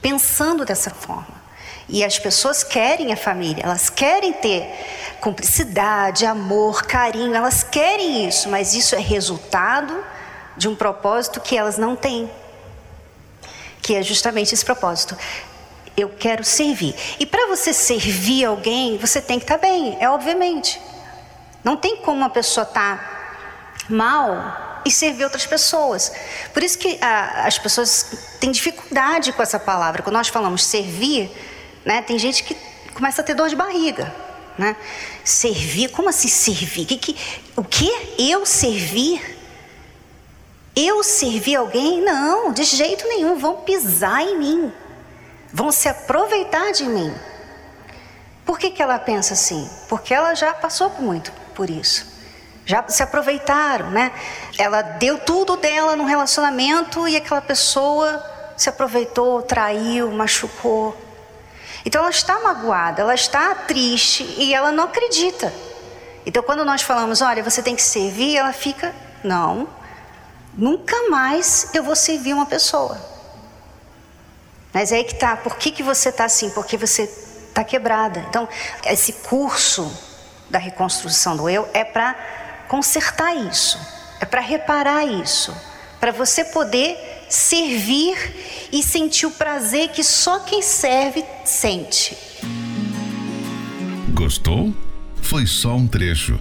pensando 0.01 0.65
dessa 0.65 0.91
forma. 0.91 1.39
E 1.89 2.05
as 2.05 2.19
pessoas 2.19 2.63
querem 2.63 3.13
a 3.13 3.17
família, 3.17 3.65
elas 3.65 3.89
querem 3.89 4.33
ter 4.33 4.69
cumplicidade, 5.21 6.27
amor, 6.27 6.83
carinho, 6.83 7.35
elas 7.35 7.63
querem 7.63 8.29
isso, 8.29 8.49
mas 8.51 8.75
isso 8.75 8.95
é 8.95 9.01
resultado 9.01 10.05
de 10.57 10.69
um 10.69 10.75
propósito 10.75 11.41
que 11.41 11.57
elas 11.57 11.79
não 11.79 11.97
têm. 11.97 12.31
Que 13.81 13.95
é 13.95 14.03
justamente 14.03 14.53
esse 14.53 14.65
propósito. 14.65 15.17
Eu 15.97 16.11
quero 16.11 16.45
servir. 16.45 16.95
E 17.19 17.25
para 17.25 17.47
você 17.49 17.73
servir 17.73 18.45
alguém, 18.45 18.99
você 18.99 19.21
tem 19.21 19.39
que 19.39 19.45
estar 19.45 19.59
tá 19.59 19.67
bem, 19.67 19.97
é 19.99 20.11
obviamente. 20.11 20.79
Não 21.65 21.77
tem 21.77 21.97
como 21.97 22.19
uma 22.19 22.31
pessoa 22.31 22.65
estar 22.65 22.99
tá 22.99 23.18
mal 23.89 24.81
e 24.85 24.91
servir 24.91 25.25
outras 25.25 25.47
pessoas. 25.47 26.13
Por 26.53 26.63
isso 26.63 26.79
que 26.79 26.99
a, 27.01 27.47
as 27.47 27.59
pessoas 27.59 28.07
têm 28.41 28.51
dificuldade 28.51 29.33
com 29.33 29.43
essa 29.43 29.59
palavra. 29.59 30.03
Quando 30.03 30.15
nós 30.15 30.29
falamos 30.29 30.65
servir, 30.65 31.31
né? 31.85 32.03
Tem 32.03 32.19
gente 32.19 32.45
que 32.45 32.57
começa 32.95 33.23
a 33.23 33.25
ter 33.25 33.35
dor 33.35 33.49
de 33.49 33.57
barriga. 33.57 34.15
Né? 34.57 34.77
Servir, 35.25 35.91
como 35.91 36.09
assim 36.09 36.29
servir? 36.29 36.85
Que, 36.85 36.97
que, 36.97 37.17
o 37.57 37.63
que? 37.63 37.91
Eu 38.19 38.45
servir? 38.45 39.39
Eu 40.75 41.03
servir 41.05 41.57
alguém? 41.57 42.03
Não, 42.03 42.53
de 42.53 42.65
jeito 42.65 43.07
nenhum. 43.07 43.39
Vão 43.39 43.59
pisar 43.59 44.23
em 44.23 44.37
mim, 44.37 44.73
vão 45.53 45.71
se 45.71 45.89
aproveitar 45.89 46.73
de 46.73 46.85
mim. 46.85 47.15
Por 48.45 48.59
que, 48.59 48.71
que 48.71 48.83
ela 48.83 48.99
pensa 48.99 49.35
assim? 49.35 49.69
Porque 49.89 50.13
ela 50.13 50.35
já 50.35 50.53
passou 50.53 50.91
muito 50.99 51.33
por 51.55 51.71
isso. 51.71 52.18
Já 52.69 52.87
se 52.87 53.03
aproveitaram, 53.03 53.91
né? 53.91 54.13
Ela 54.59 54.83
deu 54.83 55.17
tudo 55.17 55.57
dela 55.57 55.97
num 55.97 56.05
relacionamento 56.05 57.09
e 57.09 57.17
aquela 57.17 57.41
pessoa 57.41 58.23
se 58.59 58.69
aproveitou, 58.69 59.41
traiu, 59.41 60.13
machucou. 60.13 60.95
Então 61.87 62.03
ela 62.03 62.11
está 62.11 62.39
magoada, 62.41 63.01
ela 63.01 63.15
está 63.15 63.55
triste 63.55 64.23
e 64.37 64.53
ela 64.53 64.71
não 64.71 64.85
acredita. 64.85 65.51
Então 66.27 66.43
quando 66.43 66.63
nós 66.63 66.83
falamos, 66.83 67.23
olha, 67.23 67.43
você 67.43 67.63
tem 67.63 67.75
que 67.75 67.81
servir, 67.81 68.37
ela 68.37 68.53
fica, 68.53 68.95
não, 69.25 69.67
nunca 70.53 71.09
mais 71.09 71.71
eu 71.73 71.83
vou 71.83 71.97
servir 71.97 72.35
uma 72.35 72.45
pessoa. 72.45 73.01
Mas 74.75 74.93
é 74.93 74.97
aí 74.97 75.05
que 75.05 75.15
tá, 75.15 75.39
por 75.39 75.57
que, 75.57 75.71
que 75.71 75.83
você 75.83 76.11
está 76.11 76.27
assim? 76.27 76.51
Porque 76.51 76.77
você 76.77 77.05
está 77.05 77.65
quebrada. 77.65 78.21
Então, 78.29 78.47
esse 78.85 79.15
curso 79.15 79.91
da 80.51 80.59
reconstrução 80.59 81.35
do 81.35 81.49
eu 81.49 81.67
é 81.73 81.83
para 81.83 82.15
consertar 82.69 83.35
isso, 83.35 83.79
é 84.21 84.25
para 84.25 84.41
reparar 84.41 85.05
isso, 85.05 85.55
para 85.99 86.13
você 86.13 86.45
poder 86.45 86.97
servir 87.29 88.17
e 88.73 88.83
sentir 88.83 89.27
o 89.27 89.31
prazer 89.31 89.89
que 89.89 90.05
só 90.05 90.41
quem 90.41 90.63
serve 90.63 91.25
sente. 91.45 92.17
Gostou? 94.15 94.75
Foi 95.23 95.47
só 95.47 95.75
um 95.75 95.87
trecho. 95.87 96.39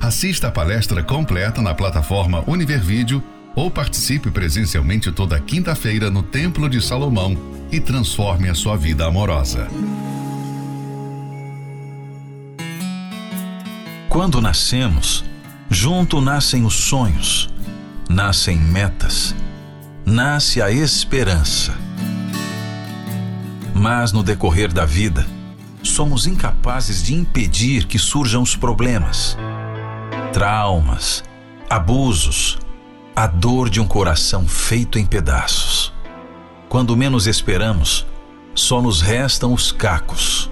Assista 0.00 0.48
a 0.48 0.50
palestra 0.50 1.02
completa 1.02 1.62
na 1.62 1.74
plataforma 1.74 2.44
Univervídeo 2.46 3.22
ou 3.54 3.70
participe 3.70 4.30
presencialmente 4.30 5.12
toda 5.12 5.40
quinta-feira 5.40 6.10
no 6.10 6.22
Templo 6.22 6.68
de 6.68 6.80
Salomão 6.80 7.36
e 7.70 7.80
transforme 7.80 8.48
a 8.48 8.54
sua 8.54 8.76
vida 8.76 9.06
amorosa. 9.06 9.68
Quando 14.08 14.40
nascemos, 14.40 15.24
junto 15.68 16.20
nascem 16.20 16.64
os 16.64 16.74
sonhos, 16.74 17.48
nascem 18.08 18.58
metas 18.58 19.34
nasce 20.04 20.60
a 20.60 20.70
esperança. 20.70 21.74
Mas 23.74 24.12
no 24.12 24.22
decorrer 24.22 24.72
da 24.72 24.84
vida, 24.84 25.26
somos 25.82 26.26
incapazes 26.26 27.02
de 27.02 27.14
impedir 27.14 27.86
que 27.86 27.98
surjam 27.98 28.42
os 28.42 28.54
problemas, 28.54 29.36
traumas, 30.32 31.24
abusos, 31.68 32.58
a 33.16 33.26
dor 33.26 33.70
de 33.70 33.80
um 33.80 33.86
coração 33.86 34.46
feito 34.46 34.98
em 34.98 35.06
pedaços. 35.06 35.92
Quando 36.68 36.96
menos 36.96 37.26
esperamos, 37.26 38.06
só 38.54 38.82
nos 38.82 39.00
restam 39.00 39.52
os 39.52 39.72
cacos, 39.72 40.50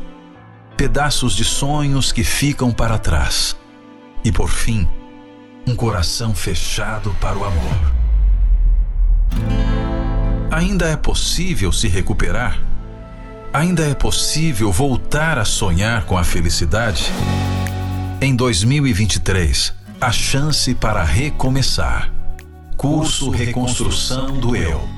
pedaços 0.76 1.34
de 1.34 1.44
sonhos 1.44 2.10
que 2.10 2.24
ficam 2.24 2.72
para 2.72 2.98
trás. 2.98 3.56
E 4.24 4.30
por 4.30 4.48
fim, 4.48 4.88
um 5.66 5.76
coração 5.76 6.34
fechado 6.34 7.14
para 7.20 7.38
o 7.38 7.44
amor. 7.44 7.92
Ainda 10.50 10.88
é 10.88 10.96
possível 10.96 11.72
se 11.72 11.88
recuperar? 11.88 12.60
Ainda 13.52 13.86
é 13.86 13.94
possível 13.94 14.72
voltar 14.72 15.38
a 15.38 15.44
sonhar 15.44 16.04
com 16.04 16.16
a 16.18 16.24
felicidade? 16.24 17.10
Em 18.20 18.34
2023, 18.34 19.74
a 20.00 20.10
chance 20.10 20.74
para 20.74 21.02
recomeçar. 21.02 22.12
Curso 22.76 23.30
Reconstrução 23.30 24.38
do 24.38 24.56
Eu. 24.56 24.88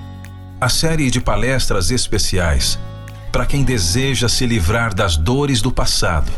A 0.60 0.68
série 0.68 1.10
de 1.10 1.20
palestras 1.20 1.90
especiais 1.90 2.78
para 3.30 3.44
quem 3.44 3.64
deseja 3.64 4.28
se 4.28 4.46
livrar 4.46 4.94
das 4.94 5.16
dores 5.16 5.60
do 5.60 5.70
passado 5.70 6.30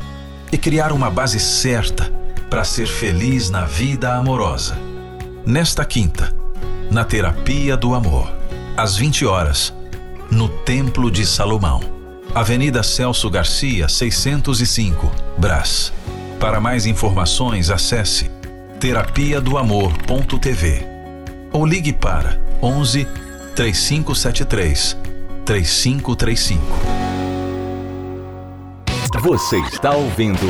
e 0.51 0.59
criar 0.59 0.93
uma 0.93 1.11
base 1.11 1.39
certa 1.39 2.11
para 2.51 2.65
ser 2.65 2.87
feliz 2.87 3.51
na 3.51 3.65
vida 3.65 4.15
amorosa. 4.15 4.77
Nesta 5.45 5.85
quinta, 5.85 6.35
na 6.91 7.05
Terapia 7.05 7.77
do 7.77 7.95
Amor, 7.95 8.33
às 8.77 8.97
20 8.97 9.27
horas, 9.27 9.75
no 10.31 10.49
Templo 10.49 11.11
de 11.11 11.27
Salomão, 11.27 11.81
Avenida 12.35 12.83
Celso 12.83 13.31
Garcia, 13.31 13.89
605, 13.89 15.11
Brás. 15.39 15.93
Para 16.39 16.61
mais 16.61 16.87
informações, 16.87 17.71
acesse 17.71 18.31
terapia 18.79 19.41
do 19.41 19.57
amor.tv 19.57 20.85
ou 21.53 21.65
ligue 21.65 21.93
para 21.93 22.39
11 22.63 23.07
3573 23.55 24.97
3535. 25.45 26.63
Você 29.23 29.59
está 29.61 29.93
ouvindo 29.93 30.47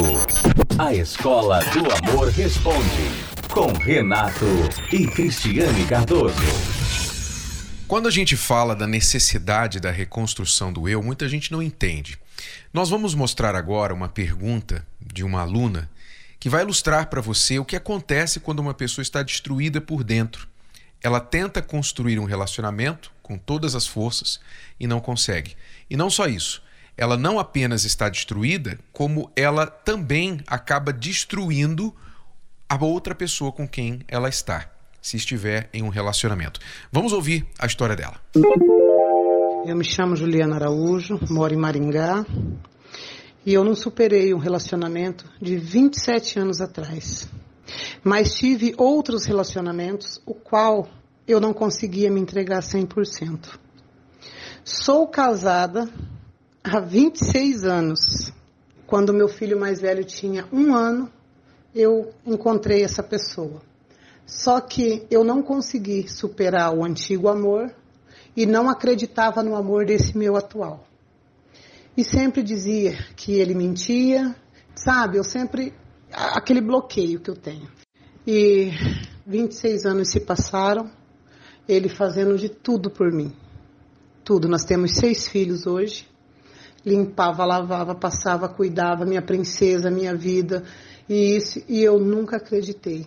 A 0.78 0.92
Escola 0.92 1.60
do 1.72 1.90
Amor 1.90 2.28
Responde 2.28 3.10
com 3.48 3.72
Renato 3.72 4.44
e 4.92 5.06
Cristiane 5.06 5.86
Cardoso. 5.86 6.36
Quando 7.88 8.08
a 8.08 8.10
gente 8.10 8.36
fala 8.36 8.76
da 8.76 8.86
necessidade 8.86 9.80
da 9.80 9.90
reconstrução 9.90 10.70
do 10.70 10.86
eu, 10.86 11.02
muita 11.02 11.26
gente 11.30 11.50
não 11.50 11.62
entende. 11.62 12.18
Nós 12.74 12.90
vamos 12.90 13.14
mostrar 13.14 13.54
agora 13.54 13.94
uma 13.94 14.06
pergunta 14.06 14.86
de 15.00 15.24
uma 15.24 15.40
aluna 15.40 15.88
que 16.38 16.50
vai 16.50 16.62
ilustrar 16.62 17.08
para 17.08 17.22
você 17.22 17.58
o 17.58 17.64
que 17.64 17.76
acontece 17.76 18.38
quando 18.38 18.58
uma 18.58 18.74
pessoa 18.74 19.02
está 19.02 19.22
destruída 19.22 19.80
por 19.80 20.04
dentro. 20.04 20.46
Ela 21.02 21.20
tenta 21.20 21.62
construir 21.62 22.18
um 22.18 22.26
relacionamento 22.26 23.10
com 23.22 23.38
todas 23.38 23.74
as 23.74 23.86
forças 23.86 24.38
e 24.78 24.86
não 24.86 25.00
consegue. 25.00 25.56
E 25.88 25.96
não 25.96 26.10
só 26.10 26.26
isso, 26.26 26.62
ela 26.96 27.16
não 27.16 27.38
apenas 27.38 27.84
está 27.84 28.08
destruída, 28.08 28.78
como 28.92 29.30
ela 29.36 29.66
também 29.66 30.40
acaba 30.46 30.92
destruindo 30.92 31.94
a 32.68 32.82
outra 32.82 33.14
pessoa 33.14 33.52
com 33.52 33.68
quem 33.68 34.00
ela 34.08 34.28
está, 34.28 34.70
se 35.00 35.16
estiver 35.16 35.68
em 35.72 35.82
um 35.82 35.88
relacionamento. 35.88 36.58
Vamos 36.90 37.12
ouvir 37.12 37.46
a 37.58 37.66
história 37.66 37.94
dela. 37.94 38.20
Eu 39.66 39.76
me 39.76 39.84
chamo 39.84 40.16
Juliana 40.16 40.56
Araújo, 40.56 41.20
moro 41.28 41.52
em 41.52 41.56
Maringá 41.56 42.24
e 43.44 43.52
eu 43.52 43.62
não 43.62 43.74
superei 43.74 44.32
um 44.32 44.38
relacionamento 44.38 45.24
de 45.40 45.56
27 45.56 46.38
anos 46.38 46.60
atrás. 46.60 47.28
Mas 48.02 48.34
tive 48.34 48.74
outros 48.78 49.24
relacionamentos, 49.24 50.20
o 50.24 50.34
qual 50.34 50.88
eu 51.26 51.40
não 51.40 51.52
conseguia 51.52 52.10
me 52.10 52.20
entregar 52.20 52.60
100%. 52.60 53.58
Sou 54.64 55.06
casada 55.08 55.88
há 56.66 56.80
26 56.80 57.64
anos. 57.64 58.32
Quando 58.86 59.12
meu 59.12 59.28
filho 59.28 59.58
mais 59.58 59.80
velho 59.80 60.04
tinha 60.04 60.46
um 60.52 60.74
ano, 60.74 61.10
eu 61.74 62.12
encontrei 62.24 62.82
essa 62.82 63.02
pessoa. 63.02 63.62
Só 64.26 64.60
que 64.60 65.06
eu 65.10 65.22
não 65.22 65.42
consegui 65.42 66.08
superar 66.08 66.74
o 66.74 66.84
antigo 66.84 67.28
amor 67.28 67.72
e 68.36 68.44
não 68.44 68.68
acreditava 68.68 69.42
no 69.42 69.54
amor 69.54 69.86
desse 69.86 70.16
meu 70.16 70.36
atual. 70.36 70.84
e 71.96 72.04
sempre 72.04 72.42
dizia 72.42 72.92
que 73.16 73.32
ele 73.32 73.54
mentia, 73.54 74.36
sabe? 74.74 75.16
Eu 75.16 75.24
sempre 75.24 75.72
aquele 76.12 76.60
bloqueio 76.60 77.20
que 77.20 77.30
eu 77.30 77.36
tenho. 77.36 77.70
E 78.26 78.70
26 79.26 79.86
anos 79.86 80.10
se 80.10 80.20
passaram, 80.20 80.90
ele 81.66 81.88
fazendo 81.88 82.36
de 82.36 82.50
tudo 82.50 82.90
por 82.90 83.10
mim. 83.10 83.32
Tudo. 84.22 84.46
Nós 84.46 84.64
temos 84.64 84.96
seis 84.96 85.26
filhos 85.26 85.66
hoje. 85.66 86.06
Limpava, 86.86 87.44
lavava, 87.44 87.96
passava, 87.96 88.48
cuidava, 88.48 89.04
minha 89.04 89.20
princesa, 89.20 89.90
minha 89.90 90.14
vida. 90.14 90.62
E 91.08 91.36
isso, 91.36 91.60
e 91.68 91.82
eu 91.82 91.98
nunca 91.98 92.36
acreditei. 92.36 93.04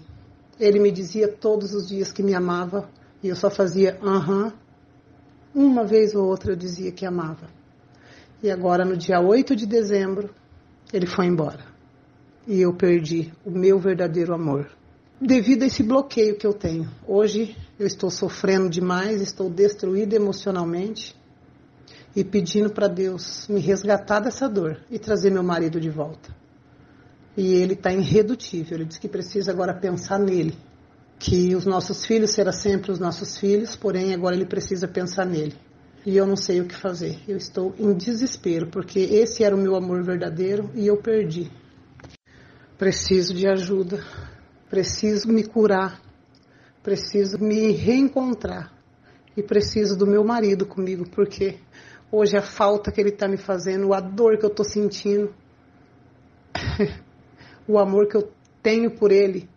Ele 0.60 0.80
me 0.80 0.92
dizia 0.92 1.30
todos 1.30 1.74
os 1.74 1.88
dias 1.88 2.12
que 2.12 2.22
me 2.22 2.36
amava 2.36 2.90
e 3.24 3.30
eu 3.30 3.38
só 3.38 3.50
fazia 3.50 3.98
aham. 4.04 4.48
Uh 4.48 4.50
-huh. 4.50 4.54
Uma 5.56 5.86
vez 5.86 6.14
ou 6.14 6.28
outra 6.28 6.52
eu 6.52 6.58
dizia 6.58 6.92
que 6.92 7.06
amava. 7.06 7.48
E 8.44 8.52
agora, 8.52 8.86
no 8.86 8.96
dia 8.96 9.20
8 9.20 9.56
de 9.56 9.66
dezembro, 9.66 10.30
ele 10.94 11.06
foi 11.06 11.26
embora. 11.26 11.64
E 12.46 12.62
eu 12.62 12.74
perdi 12.74 13.32
o 13.46 13.52
meu 13.52 13.80
verdadeiro 13.80 14.34
amor. 14.34 14.70
Devido 15.20 15.64
a 15.64 15.68
esse 15.68 15.84
bloqueio 15.84 16.38
que 16.38 16.46
eu 16.46 16.54
tenho. 16.54 16.90
Hoje 17.08 17.56
eu 17.80 17.88
estou 17.88 18.10
sofrendo 18.10 18.70
demais, 18.70 19.22
estou 19.22 19.50
destruída 19.50 20.16
emocionalmente 20.16 21.19
e 22.16 22.24
pedindo 22.24 22.72
para 22.72 22.88
Deus 22.88 23.48
me 23.48 23.60
resgatar 23.60 24.20
dessa 24.20 24.48
dor 24.48 24.80
e 24.90 24.98
trazer 24.98 25.32
meu 25.32 25.44
marido 25.44 25.80
de 25.80 25.90
volta. 25.90 26.36
E 27.38 27.54
ele 27.54 27.74
está 27.74 27.92
irredutível. 27.92 28.78
Ele 28.78 28.86
diz 28.86 28.98
que 28.98 29.08
precisa 29.08 29.52
agora 29.52 29.74
pensar 29.74 30.20
nele, 30.20 30.58
que 31.18 31.56
os 31.56 31.66
nossos 31.66 32.06
filhos 32.06 32.32
serão 32.32 32.52
sempre 32.52 32.92
os 32.92 33.00
nossos 33.00 33.38
filhos, 33.38 33.76
porém 33.76 34.14
agora 34.14 34.36
ele 34.36 34.46
precisa 34.46 34.88
pensar 34.88 35.26
nele 35.26 35.56
e 36.06 36.16
eu 36.18 36.26
não 36.26 36.36
sei 36.36 36.62
o 36.62 36.66
que 36.66 36.76
fazer. 36.76 37.20
Eu 37.28 37.38
estou 37.38 37.74
em 37.78 37.94
desespero, 37.94 38.68
porque 38.68 39.00
esse 39.00 39.44
era 39.44 39.56
o 39.56 39.60
meu 39.60 39.76
amor 39.76 40.04
verdadeiro 40.04 40.70
e 40.74 40.88
eu 40.88 40.98
perdi. 40.98 41.52
Preciso 42.78 43.34
de 43.34 43.48
ajuda, 43.48 44.04
preciso 44.70 45.28
me 45.28 45.44
curar, 45.44 46.02
preciso 46.82 47.38
me 47.40 47.72
reencontrar 47.72 48.74
e 49.36 49.44
preciso 49.44 49.98
do 49.98 50.08
meu 50.08 50.24
marido 50.24 50.66
comigo, 50.66 51.08
porque 51.10 51.60
hoje 52.12 52.38
a 52.38 52.42
falta 52.42 52.92
que 52.92 53.00
ele 53.00 53.10
está 53.10 53.28
me 53.28 53.38
fazendo, 53.38 53.94
a 53.94 54.00
dor 54.00 54.38
que 54.38 54.46
eu 54.46 54.50
estou 54.50 54.66
sentindo, 54.66 55.34
o 57.68 57.78
amor 57.78 58.08
que 58.08 58.18
eu 58.18 58.32
tenho 58.62 58.92
por 58.92 59.12
ele 59.12 59.50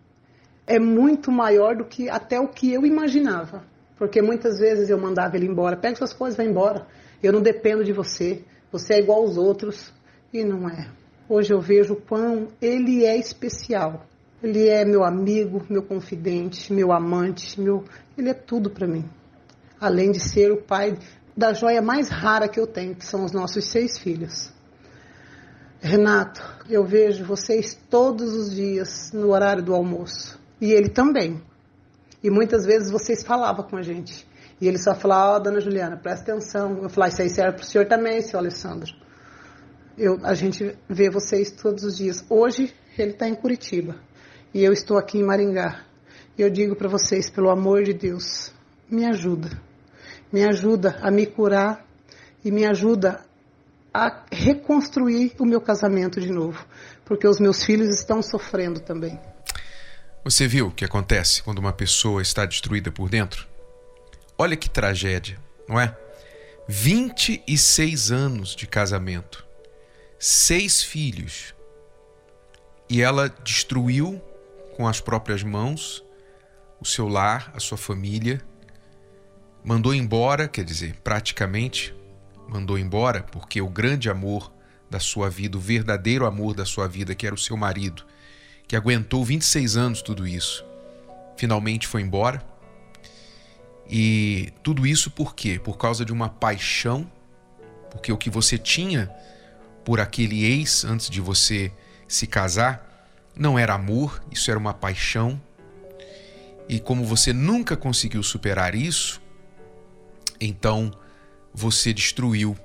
é 0.67 0.79
muito 0.79 1.31
maior 1.31 1.77
do 1.77 1.85
que 1.85 2.09
até 2.09 2.39
o 2.39 2.49
que 2.49 2.73
eu 2.73 2.87
imaginava. 2.87 3.65
Porque 3.97 4.21
muitas 4.21 4.59
vezes 4.59 4.91
eu 4.91 4.99
mandava 4.99 5.37
ele 5.37 5.47
embora, 5.47 5.77
pega 5.77 5.97
suas 5.97 6.13
coisas, 6.13 6.37
vai 6.37 6.47
embora. 6.47 6.87
Eu 7.23 7.33
não 7.33 7.41
dependo 7.41 7.85
de 7.85 7.93
você. 7.93 8.45
Você 8.71 8.95
é 8.95 8.99
igual 8.99 9.21
aos 9.21 9.37
outros. 9.37 9.93
E 10.33 10.45
não 10.45 10.69
é. 10.69 10.89
Hoje 11.29 11.53
eu 11.53 11.61
vejo 11.61 11.95
o 11.95 12.01
quão 12.01 12.49
ele 12.61 13.05
é 13.05 13.17
especial. 13.17 14.07
Ele 14.43 14.69
é 14.69 14.85
meu 14.85 15.05
amigo, 15.05 15.65
meu 15.71 15.83
confidente, 15.83 16.73
meu 16.73 16.91
amante, 16.91 17.61
meu, 17.61 17.85
ele 18.19 18.29
é 18.29 18.35
tudo 18.35 18.71
para 18.71 18.89
mim. 18.89 19.05
Além 19.81 20.11
de 20.11 20.21
ser 20.21 20.51
o 20.51 20.63
pai 20.63 20.99
da 21.37 21.53
joia 21.53 21.81
mais 21.81 22.09
rara 22.09 22.49
que 22.49 22.61
eu 22.61 22.67
tenho, 22.67 22.95
que 22.95 23.05
são 23.05 23.25
os 23.25 23.33
nossos 23.33 23.65
seis 23.65 23.99
filhos. 23.99 24.53
Renato, 25.81 26.41
eu 26.69 26.85
vejo 26.85 27.25
vocês 27.25 27.77
todos 27.91 28.35
os 28.35 28.55
dias 28.55 29.11
no 29.13 29.31
horário 29.31 29.63
do 29.63 29.75
almoço. 29.75 30.39
E 30.61 30.73
ele 30.73 30.89
também. 30.89 31.43
E 32.23 32.31
muitas 32.31 32.65
vezes 32.65 32.91
vocês 32.91 33.23
falavam 33.23 33.67
com 33.67 33.77
a 33.77 33.83
gente. 33.83 34.27
E 34.61 34.69
ele 34.69 34.79
só 34.79 34.95
falava, 34.95 35.33
ó, 35.33 35.37
oh, 35.37 35.41
dona 35.41 35.61
Juliana, 35.61 35.97
presta 35.97 36.31
atenção. 36.31 36.79
Eu 36.83 36.89
falava, 36.89 37.13
isso 37.13 37.23
aí 37.23 37.29
serve 37.29 37.57
para 37.57 37.65
o 37.65 37.67
senhor 37.67 37.87
também, 37.87 38.23
seu 38.23 38.39
Alessandro. 38.39 38.95
Eu, 39.99 40.21
a 40.23 40.35
gente 40.35 40.79
vê 40.89 41.11
vocês 41.11 41.51
todos 41.51 41.83
os 41.83 41.97
dias. 41.97 42.25
Hoje 42.31 42.73
ele 42.97 43.11
está 43.11 43.29
em 43.29 43.35
Curitiba 43.35 43.97
e 44.55 44.63
eu 44.63 44.73
estou 44.73 44.97
aqui 44.97 45.19
em 45.19 45.25
Maringá. 45.25 45.85
E 46.39 46.43
eu 46.43 46.49
digo 46.49 46.77
para 46.77 46.89
vocês, 46.89 47.29
pelo 47.29 47.51
amor 47.51 47.83
de 47.83 47.93
Deus, 47.93 48.53
me 48.89 49.05
ajuda. 49.05 49.51
Me 50.33 50.45
ajuda 50.45 50.99
a 51.03 51.11
me 51.11 51.27
curar 51.27 51.87
e 52.45 52.51
me 52.51 52.65
ajuda 52.65 53.25
a 53.93 54.25
reconstruir 54.33 55.35
o 55.39 55.45
meu 55.45 55.61
casamento 55.61 56.21
de 56.21 56.33
novo, 56.33 56.65
porque 57.05 57.29
os 57.29 57.39
meus 57.39 57.63
filhos 57.63 57.95
estão 57.95 58.23
sofrendo 58.23 58.81
também. 58.81 59.21
Você 60.25 60.49
viu 60.49 60.69
o 60.69 60.71
que 60.71 60.85
acontece 60.85 61.43
quando 61.43 61.59
uma 61.59 61.73
pessoa 61.73 62.23
está 62.23 62.47
destruída 62.47 62.91
por 62.91 63.09
dentro? 63.09 63.47
Olha 64.39 64.57
que 64.57 64.71
tragédia, 64.71 65.39
não 65.69 65.79
é? 65.79 65.97
26 66.69 68.11
anos 68.11 68.57
de 68.57 68.67
casamento, 68.67 69.45
seis 70.19 70.83
filhos, 70.83 71.55
e 72.89 73.03
ela 73.03 73.29
destruiu 73.29 74.21
com 74.77 74.87
as 74.87 75.01
próprias 75.01 75.43
mãos 75.43 76.05
o 76.81 76.85
seu 76.85 77.09
lar, 77.09 77.53
a 77.55 77.61
sua 77.61 77.77
família, 77.77 78.41
mandou 79.65 79.95
embora, 79.95 80.49
quer 80.49 80.65
dizer, 80.65 80.97
praticamente 81.05 81.95
mandou 82.49 82.79
embora, 82.79 83.23
porque 83.23 83.61
o 83.61 83.69
grande 83.69 84.11
amor 84.11 84.53
da 84.91 85.01
sua 85.01 85.31
vida, 85.31 85.57
o 85.57 85.61
verdadeiro 85.61 86.27
amor 86.27 86.55
da 86.55 86.65
sua 86.65 86.87
vida, 86.87 87.15
que 87.15 87.27
era 87.27 87.35
o 87.35 87.39
seu 87.39 87.57
marido, 87.57 88.05
que 88.67 88.77
aguentou 88.77 89.25
26 89.25 89.77
anos 89.77 90.03
tudo 90.03 90.27
isso, 90.27 90.65
finalmente 91.37 91.87
foi 91.87 92.03
embora. 92.03 92.45
E 93.89 94.53
tudo 94.63 94.87
isso 94.87 95.11
por 95.11 95.35
quê? 95.35 95.59
Por 95.59 95.77
causa 95.77 96.05
de 96.05 96.13
uma 96.13 96.29
paixão, 96.29 97.11
porque 97.91 98.13
o 98.13 98.19
que 98.19 98.31
você 98.31 98.59
tinha 98.59 99.11
por 99.85 100.01
aquele 100.01 100.45
ex 100.45 100.85
antes 100.85 101.09
de 101.09 101.21
você 101.21 101.73
se 102.07 102.27
casar 102.27 103.11
não 103.35 103.59
era 103.59 103.75
amor, 103.75 104.23
isso 104.31 104.51
era 104.51 104.59
uma 104.59 104.75
paixão. 104.75 105.41
E 106.69 106.79
como 106.79 107.05
você 107.05 107.33
nunca 107.33 107.77
conseguiu 107.77 108.23
superar 108.23 108.75
isso, 108.75 109.22
então 110.45 110.91
você 111.55 111.93
destruiu 111.93 112.57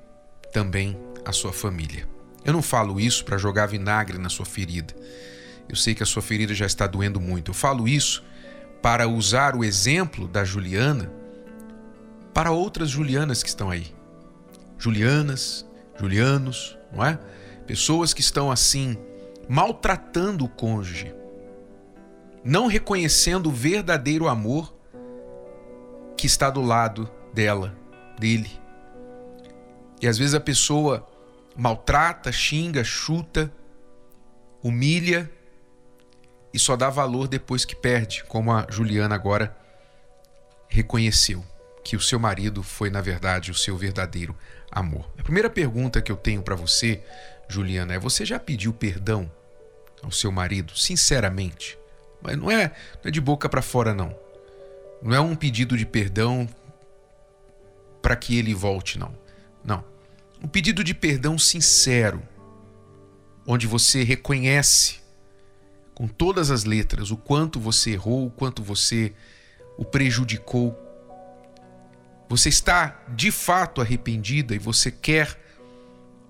também 0.52 0.98
a 1.26 1.32
sua 1.32 1.54
família. 1.54 2.08
Eu 2.44 2.54
não 2.54 2.62
falo 2.62 3.00
isso 3.00 3.26
para 3.26 3.38
jogar 3.38 3.66
vinagre 3.66 4.18
na 4.18 4.30
sua 4.30 4.46
ferida. 4.46 4.96
Eu 5.68 5.76
sei 5.76 5.94
que 5.94 6.02
a 6.02 6.06
sua 6.06 6.22
ferida 6.22 6.54
já 6.54 6.66
está 6.66 6.88
doendo 6.88 7.20
muito. 7.20 7.52
Eu 7.52 7.54
falo 7.54 7.88
isso 7.88 8.24
para 8.82 9.08
usar 9.08 9.56
o 9.56 9.64
exemplo 9.64 10.28
da 10.28 10.44
Juliana 10.46 11.12
para 12.34 12.52
outras 12.52 12.90
Julianas 12.90 13.44
que 13.44 13.50
estão 13.50 13.70
aí. 13.70 13.94
Julianas, 14.78 15.66
Julianos, 16.00 16.78
não 16.94 17.04
é? 17.04 17.20
Pessoas 17.66 18.14
que 18.14 18.22
estão 18.22 18.50
assim 18.50 18.98
maltratando 19.50 20.46
o 20.46 20.50
cônjuge, 20.50 21.14
não 22.44 22.68
reconhecendo 22.68 23.48
o 23.48 23.52
verdadeiro 23.52 24.28
amor 24.28 24.74
que 26.16 26.28
está 26.28 26.50
do 26.50 26.62
lado 26.62 27.10
dela, 27.38 27.72
dele. 28.18 28.50
E 30.02 30.08
às 30.08 30.18
vezes 30.18 30.34
a 30.34 30.40
pessoa 30.40 31.08
maltrata, 31.56 32.32
xinga, 32.32 32.84
chuta, 32.84 33.54
humilha 34.64 35.30
e 36.52 36.58
só 36.58 36.76
dá 36.76 36.90
valor 36.90 37.28
depois 37.28 37.64
que 37.64 37.76
perde, 37.76 38.24
como 38.24 38.52
a 38.52 38.66
Juliana 38.72 39.14
agora 39.14 39.56
reconheceu 40.68 41.46
que 41.84 41.96
o 41.96 42.02
seu 42.02 42.20
marido 42.20 42.64
foi, 42.64 42.90
na 42.90 43.02
verdade, 43.02 43.52
o 43.52 43.56
seu 43.56 43.78
verdadeiro 43.78 44.36
amor. 44.72 45.08
A 45.20 45.22
primeira 45.22 45.50
pergunta 45.50 46.02
que 46.02 46.12
eu 46.12 46.18
tenho 46.18 46.42
para 46.42 46.56
você, 46.56 47.04
Juliana, 47.48 47.94
é: 47.94 48.00
você 48.00 48.26
já 48.26 48.40
pediu 48.40 48.74
perdão 48.74 49.32
ao 50.02 50.12
seu 50.12 50.32
marido, 50.32 50.76
sinceramente? 50.76 51.78
Mas 52.20 52.36
não 52.36 52.50
é, 52.50 52.74
não 52.96 53.06
é 53.06 53.12
de 53.12 53.22
boca 53.22 53.48
para 53.48 53.62
fora, 53.62 53.94
não. 53.94 54.14
Não 55.04 55.14
é 55.14 55.20
um 55.20 55.36
pedido 55.36 55.78
de 55.78 55.86
perdão 55.86 56.50
para 58.08 58.16
que 58.16 58.40
ele 58.40 58.54
volte, 58.54 58.98
não. 58.98 59.14
Não. 59.62 59.84
Um 60.42 60.48
pedido 60.48 60.82
de 60.82 60.94
perdão 60.94 61.38
sincero, 61.38 62.24
onde 63.46 63.68
você 63.68 64.02
reconhece 64.02 65.02
com 65.94 66.08
todas 66.08 66.50
as 66.50 66.64
letras, 66.64 67.12
o 67.12 67.18
quanto 67.18 67.60
você 67.60 67.92
errou, 67.92 68.28
o 68.28 68.32
quanto 68.32 68.64
você 68.64 69.14
o 69.78 69.84
prejudicou. 69.84 70.74
Você 72.30 72.48
está 72.48 73.04
de 73.10 73.30
fato 73.30 73.82
arrependida 73.82 74.56
e 74.56 74.58
você 74.58 74.90
quer 74.90 75.38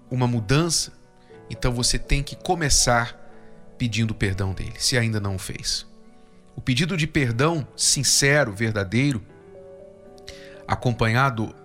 uma 0.10 0.26
mudança, 0.26 0.92
então 1.48 1.72
você 1.72 2.00
tem 2.00 2.24
que 2.24 2.36
começar 2.36 3.16
pedindo 3.78 4.16
perdão 4.16 4.52
dele, 4.52 4.80
se 4.80 4.98
ainda 4.98 5.20
não 5.20 5.36
o 5.36 5.40
fez. 5.40 5.86
O 6.56 6.62
pedido 6.62 6.98
de 6.98 7.06
perdão 7.06 7.68
sincero, 7.76 8.52
verdadeiro, 8.52 9.24
acompanhado 10.68 11.56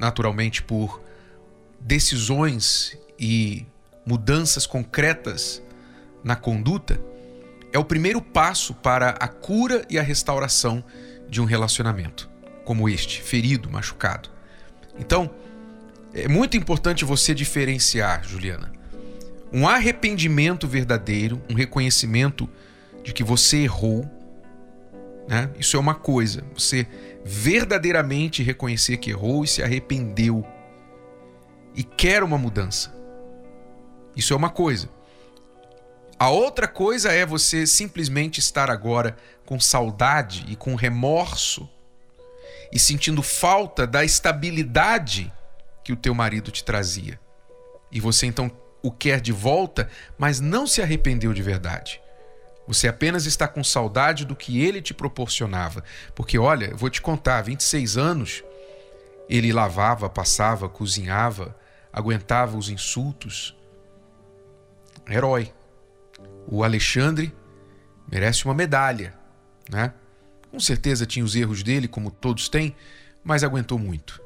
naturalmente 0.00 0.62
por 0.62 1.00
decisões 1.78 2.98
e 3.18 3.66
mudanças 4.04 4.66
concretas 4.66 5.62
na 6.24 6.34
conduta, 6.34 7.00
é 7.72 7.78
o 7.78 7.84
primeiro 7.84 8.20
passo 8.20 8.74
para 8.74 9.10
a 9.10 9.28
cura 9.28 9.84
e 9.88 9.98
a 9.98 10.02
restauração 10.02 10.82
de 11.28 11.40
um 11.40 11.44
relacionamento 11.44 12.28
como 12.64 12.88
este, 12.88 13.22
ferido, 13.22 13.70
machucado. 13.70 14.28
Então, 14.98 15.30
É 16.12 16.26
muito 16.26 16.56
importante 16.56 17.04
você 17.04 17.32
diferenciar, 17.32 18.24
Juliana. 18.24 18.72
Um 19.52 19.68
arrependimento 19.68 20.66
verdadeiro, 20.66 21.40
um 21.48 21.54
reconhecimento 21.54 22.48
de 23.04 23.12
que 23.12 23.22
você 23.22 23.58
errou, 23.58 24.10
né? 25.28 25.50
Isso 25.58 25.76
é 25.76 25.80
uma 25.80 25.94
coisa. 25.94 26.44
Você 26.54 26.86
verdadeiramente 27.24 28.42
reconhecer 28.42 28.96
que 28.96 29.10
errou 29.10 29.44
e 29.44 29.48
se 29.48 29.62
arrependeu 29.62 30.46
e 31.74 31.82
quer 31.82 32.22
uma 32.22 32.38
mudança. 32.38 32.94
Isso 34.16 34.32
é 34.32 34.36
uma 34.36 34.50
coisa. 34.50 34.88
A 36.18 36.28
outra 36.28 36.68
coisa 36.68 37.12
é 37.12 37.24
você 37.24 37.66
simplesmente 37.66 38.40
estar 38.40 38.70
agora 38.70 39.16
com 39.46 39.58
saudade 39.58 40.44
e 40.48 40.56
com 40.56 40.74
remorso 40.74 41.68
e 42.72 42.78
sentindo 42.78 43.22
falta 43.22 43.86
da 43.86 44.04
estabilidade 44.04 45.32
que 45.82 45.92
o 45.92 45.96
teu 45.96 46.14
marido 46.14 46.50
te 46.50 46.62
trazia. 46.62 47.18
E 47.90 48.00
você 48.00 48.26
então 48.26 48.50
o 48.82 48.90
quer 48.90 49.20
de 49.20 49.32
volta, 49.32 49.88
mas 50.18 50.40
não 50.40 50.66
se 50.66 50.82
arrependeu 50.82 51.32
de 51.32 51.42
verdade. 51.42 52.00
Você 52.70 52.86
apenas 52.86 53.26
está 53.26 53.48
com 53.48 53.64
saudade 53.64 54.24
do 54.24 54.36
que 54.36 54.62
ele 54.62 54.80
te 54.80 54.94
proporcionava. 54.94 55.82
Porque, 56.14 56.38
olha, 56.38 56.66
eu 56.66 56.76
vou 56.76 56.88
te 56.88 57.02
contar: 57.02 57.42
26 57.42 57.96
anos, 57.96 58.44
ele 59.28 59.52
lavava, 59.52 60.08
passava, 60.08 60.68
cozinhava, 60.68 61.56
aguentava 61.92 62.56
os 62.56 62.68
insultos. 62.68 63.56
Herói. 65.08 65.52
O 66.46 66.62
Alexandre 66.62 67.34
merece 68.08 68.44
uma 68.44 68.54
medalha, 68.54 69.14
né? 69.68 69.92
Com 70.48 70.60
certeza 70.60 71.04
tinha 71.04 71.24
os 71.24 71.34
erros 71.34 71.64
dele, 71.64 71.88
como 71.88 72.08
todos 72.08 72.48
têm, 72.48 72.76
mas 73.24 73.42
aguentou 73.42 73.80
muito. 73.80 74.22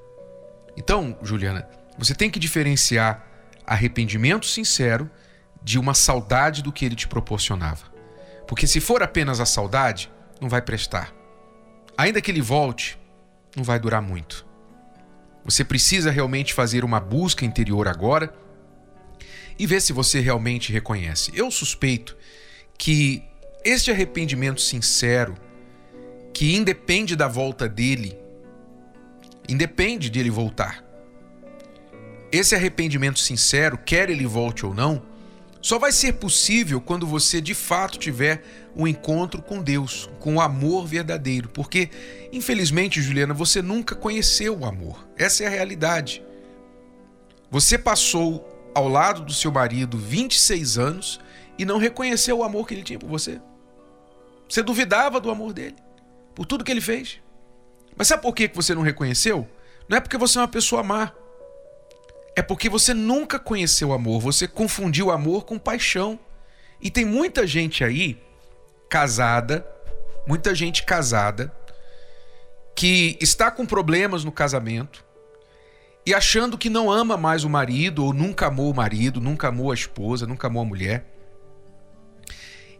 Então, 0.76 1.18
Juliana, 1.22 1.66
você 1.96 2.14
tem 2.14 2.30
que 2.30 2.38
diferenciar 2.38 3.26
arrependimento 3.66 4.44
sincero 4.44 5.10
de 5.62 5.78
uma 5.78 5.94
saudade 5.94 6.62
do 6.62 6.70
que 6.70 6.84
ele 6.84 6.94
te 6.94 7.08
proporcionava. 7.08 7.93
Porque 8.46 8.66
se 8.66 8.80
for 8.80 9.02
apenas 9.02 9.40
a 9.40 9.46
saudade, 9.46 10.10
não 10.40 10.48
vai 10.48 10.60
prestar. 10.60 11.14
Ainda 11.96 12.20
que 12.20 12.30
ele 12.30 12.42
volte, 12.42 12.98
não 13.56 13.64
vai 13.64 13.78
durar 13.78 14.02
muito. 14.02 14.46
Você 15.44 15.64
precisa 15.64 16.10
realmente 16.10 16.54
fazer 16.54 16.84
uma 16.84 16.98
busca 16.98 17.44
interior 17.44 17.86
agora 17.86 18.34
e 19.58 19.66
ver 19.66 19.80
se 19.80 19.92
você 19.92 20.20
realmente 20.20 20.72
reconhece. 20.72 21.30
Eu 21.34 21.50
suspeito 21.50 22.16
que 22.78 23.22
este 23.64 23.90
arrependimento 23.90 24.60
sincero, 24.60 25.34
que 26.32 26.54
independe 26.54 27.14
da 27.14 27.28
volta 27.28 27.68
dele, 27.68 28.18
independe 29.48 30.10
de 30.10 30.18
ele 30.18 30.30
voltar. 30.30 30.84
Esse 32.32 32.54
arrependimento 32.54 33.20
sincero, 33.20 33.78
quer 33.78 34.10
ele 34.10 34.26
volte 34.26 34.66
ou 34.66 34.74
não, 34.74 35.02
só 35.64 35.78
vai 35.78 35.92
ser 35.92 36.12
possível 36.16 36.78
quando 36.78 37.06
você 37.06 37.40
de 37.40 37.54
fato 37.54 37.98
tiver 37.98 38.44
um 38.76 38.86
encontro 38.86 39.40
com 39.40 39.62
Deus, 39.62 40.10
com 40.20 40.34
o 40.34 40.40
amor 40.42 40.86
verdadeiro. 40.86 41.48
Porque, 41.48 41.88
infelizmente, 42.30 43.00
Juliana, 43.00 43.32
você 43.32 43.62
nunca 43.62 43.94
conheceu 43.94 44.58
o 44.58 44.66
amor. 44.66 45.08
Essa 45.16 45.44
é 45.44 45.46
a 45.46 45.50
realidade. 45.50 46.22
Você 47.50 47.78
passou 47.78 48.46
ao 48.74 48.86
lado 48.90 49.22
do 49.22 49.32
seu 49.32 49.50
marido 49.50 49.96
26 49.96 50.76
anos 50.76 51.18
e 51.58 51.64
não 51.64 51.78
reconheceu 51.78 52.40
o 52.40 52.44
amor 52.44 52.68
que 52.68 52.74
ele 52.74 52.82
tinha 52.82 52.98
por 52.98 53.08
você. 53.08 53.40
Você 54.46 54.62
duvidava 54.62 55.18
do 55.18 55.30
amor 55.30 55.54
dele, 55.54 55.76
por 56.34 56.44
tudo 56.44 56.62
que 56.62 56.70
ele 56.70 56.82
fez. 56.82 57.22
Mas 57.96 58.08
sabe 58.08 58.20
por 58.20 58.34
que 58.34 58.50
você 58.52 58.74
não 58.74 58.82
reconheceu? 58.82 59.48
Não 59.88 59.96
é 59.96 60.00
porque 60.02 60.18
você 60.18 60.36
é 60.36 60.42
uma 60.42 60.48
pessoa 60.48 60.82
má 60.82 61.10
é 62.36 62.42
porque 62.42 62.68
você 62.68 62.92
nunca 62.92 63.38
conheceu 63.38 63.92
amor, 63.92 64.20
você 64.20 64.48
confundiu 64.48 65.10
amor 65.10 65.44
com 65.44 65.58
paixão. 65.58 66.18
E 66.80 66.90
tem 66.90 67.04
muita 67.04 67.46
gente 67.46 67.84
aí 67.84 68.20
casada, 68.88 69.66
muita 70.26 70.54
gente 70.54 70.82
casada 70.82 71.54
que 72.74 73.16
está 73.20 73.50
com 73.50 73.64
problemas 73.64 74.24
no 74.24 74.32
casamento 74.32 75.04
e 76.04 76.12
achando 76.12 76.58
que 76.58 76.68
não 76.68 76.90
ama 76.90 77.16
mais 77.16 77.44
o 77.44 77.48
marido 77.48 78.04
ou 78.04 78.12
nunca 78.12 78.48
amou 78.48 78.70
o 78.70 78.74
marido, 78.74 79.20
nunca 79.20 79.48
amou 79.48 79.70
a 79.70 79.74
esposa, 79.74 80.26
nunca 80.26 80.48
amou 80.48 80.62
a 80.62 80.66
mulher. 80.66 81.06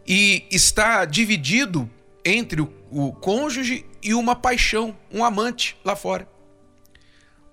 E 0.07 0.47
está 0.51 1.05
dividido 1.05 1.89
entre 2.25 2.61
o, 2.61 2.71
o 2.91 3.13
cônjuge 3.13 3.87
e 4.03 4.13
uma 4.13 4.37
paixão, 4.37 4.95
um 5.11 5.25
amante 5.25 5.77
lá 5.85 5.97
fora. 5.97 6.29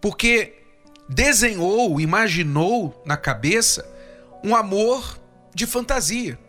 Porque 0.01 0.60
desenhou, 1.11 1.99
imaginou 1.99 3.01
na 3.05 3.17
cabeça 3.17 3.85
um 4.41 4.55
amor 4.55 5.19
de 5.53 5.67
fantasia. 5.67 6.39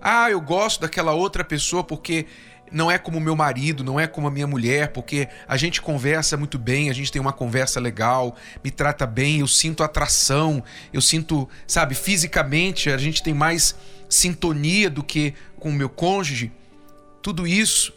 Ah, 0.00 0.30
eu 0.30 0.40
gosto 0.40 0.80
daquela 0.80 1.12
outra 1.12 1.42
pessoa 1.42 1.82
porque 1.82 2.26
não 2.70 2.88
é 2.88 2.96
como 2.96 3.18
meu 3.18 3.34
marido, 3.34 3.82
não 3.82 3.98
é 3.98 4.06
como 4.06 4.28
a 4.28 4.30
minha 4.30 4.46
mulher, 4.46 4.92
porque 4.92 5.28
a 5.48 5.56
gente 5.56 5.82
conversa 5.82 6.36
muito 6.36 6.58
bem, 6.58 6.90
a 6.90 6.92
gente 6.92 7.10
tem 7.10 7.20
uma 7.20 7.32
conversa 7.32 7.80
legal, 7.80 8.36
me 8.62 8.70
trata 8.70 9.04
bem, 9.04 9.40
eu 9.40 9.48
sinto 9.48 9.82
atração, 9.82 10.62
eu 10.92 11.00
sinto, 11.00 11.48
sabe, 11.66 11.96
fisicamente 11.96 12.90
a 12.90 12.98
gente 12.98 13.20
tem 13.20 13.34
mais 13.34 13.74
sintonia 14.08 14.88
do 14.88 15.02
que 15.02 15.34
com 15.58 15.70
o 15.70 15.74
meu 15.74 15.88
cônjuge. 15.88 16.52
Tudo 17.20 17.48
isso, 17.48 17.92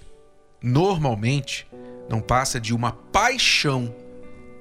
normalmente, 0.63 1.67
não 2.09 2.21
passa 2.21 2.59
de 2.59 2.73
uma 2.73 2.91
paixão 2.91 3.93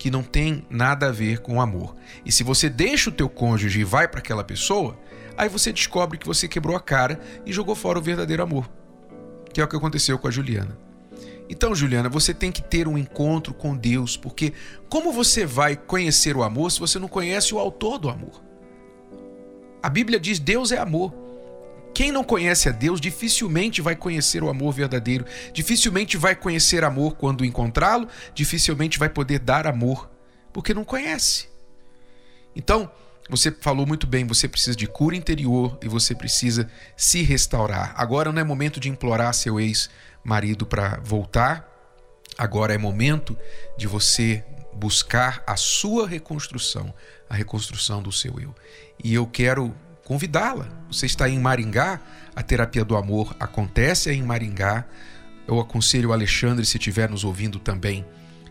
que 0.01 0.11
não 0.11 0.23
tem 0.23 0.65
nada 0.71 1.09
a 1.09 1.13
ver 1.13 1.41
com 1.41 1.61
amor. 1.61 1.95
E 2.25 2.33
se 2.33 2.43
você 2.43 2.71
deixa 2.71 3.11
o 3.11 3.13
teu 3.13 3.29
cônjuge 3.29 3.81
e 3.81 3.85
vai 3.85 4.09
para 4.09 4.21
aquela 4.21 4.43
pessoa, 4.43 4.99
aí 5.37 5.47
você 5.47 5.71
descobre 5.75 6.17
que 6.17 6.27
você 6.27 6.49
quebrou 6.49 6.75
a 6.75 6.81
cara 6.81 7.21
e 7.45 7.53
jogou 7.53 7.75
fora 7.75 7.99
o 7.99 8.03
verdadeiro 8.03 8.43
amor. 8.43 8.67
Que 9.53 9.61
é 9.61 9.65
o 9.65 9.69
que 9.69 9.77
aconteceu 9.77 10.19
com 10.19 10.27
a 10.27 10.31
Juliana. 10.31 10.75
Então, 11.51 11.75
Juliana, 11.75 12.09
você 12.09 12.33
tem 12.33 12.51
que 12.51 12.63
ter 12.63 12.89
um 12.89 12.97
encontro 12.97 13.53
com 13.53 13.77
Deus, 13.77 14.17
porque 14.17 14.55
como 14.89 15.13
você 15.13 15.45
vai 15.45 15.77
conhecer 15.77 16.35
o 16.35 16.43
amor 16.43 16.73
se 16.73 16.81
você 16.81 16.99
não 16.99 17.09
conhece 17.09 17.55
o 17.55 17.59
autor 17.59 17.99
do 17.99 18.09
amor? 18.09 18.43
A 19.83 19.91
Bíblia 19.91 20.19
diz: 20.19 20.39
Deus 20.39 20.73
é 20.73 20.79
amor. 20.79 21.13
Quem 21.95 22.13
não 22.13 22.25
conhece 22.25 22.69
a 22.69 22.73
Deus 22.73 23.01
dificilmente 23.01 23.81
vai 23.81 23.97
conhecer 23.97 24.43
o 24.43 24.49
amor 24.49 24.73
verdadeiro, 24.73 25.25
dificilmente 25.53 26.17
vai 26.17 26.35
conhecer 26.35 26.85
amor 26.85 27.17
quando 27.17 27.45
encontrá-lo, 27.45 28.09
dificilmente 28.35 28.99
vai 28.99 29.09
poder 29.09 29.39
dar 29.39 29.67
amor, 29.67 30.11
porque 30.53 30.73
não 30.73 30.85
conhece. 30.85 31.49
Então, 32.55 32.91
você 33.29 33.51
falou 33.53 33.87
muito 33.87 34.07
bem, 34.07 34.27
você 34.27 34.49
precisa 34.49 34.77
de 34.77 34.87
cura 34.87 35.15
interior 35.15 35.79
e 35.83 35.89
você 35.89 36.15
precisa 36.15 36.69
se 36.97 37.23
restaurar. 37.23 37.95
Agora 37.97 38.33
não 38.33 38.41
é 38.41 38.45
momento 38.45 38.81
de 38.81 38.89
implorar 38.89 39.33
seu 39.35 39.61
ex-marido 39.61 40.67
para 40.67 40.99
voltar, 41.01 41.69
agora 42.37 42.75
é 42.75 42.79
momento 42.79 43.37
de 43.79 43.87
você 43.87 44.45
buscar 44.73 45.45
a 45.47 45.57
sua 45.57 46.09
reconstrução, 46.09 46.93
a 47.29 47.35
reconstrução 47.35 48.03
do 48.03 48.11
seu 48.11 48.41
eu. 48.41 48.55
E 49.03 49.15
eu 49.15 49.27
quero 49.27 49.75
convidá-la. 50.11 50.69
Você 50.91 51.07
está 51.07 51.29
em 51.29 51.39
Maringá, 51.39 52.01
a 52.35 52.43
terapia 52.43 52.85
do 52.85 52.97
amor 52.97 53.37
acontece 53.39 54.11
em 54.11 54.25
Maringá. 54.25 54.85
Eu 55.47 55.61
aconselho 55.61 56.09
o 56.09 56.13
Alexandre, 56.13 56.67
se 56.67 56.79
estiver 56.79 57.09
nos 57.09 57.23
ouvindo 57.23 57.61
também, 57.61 58.05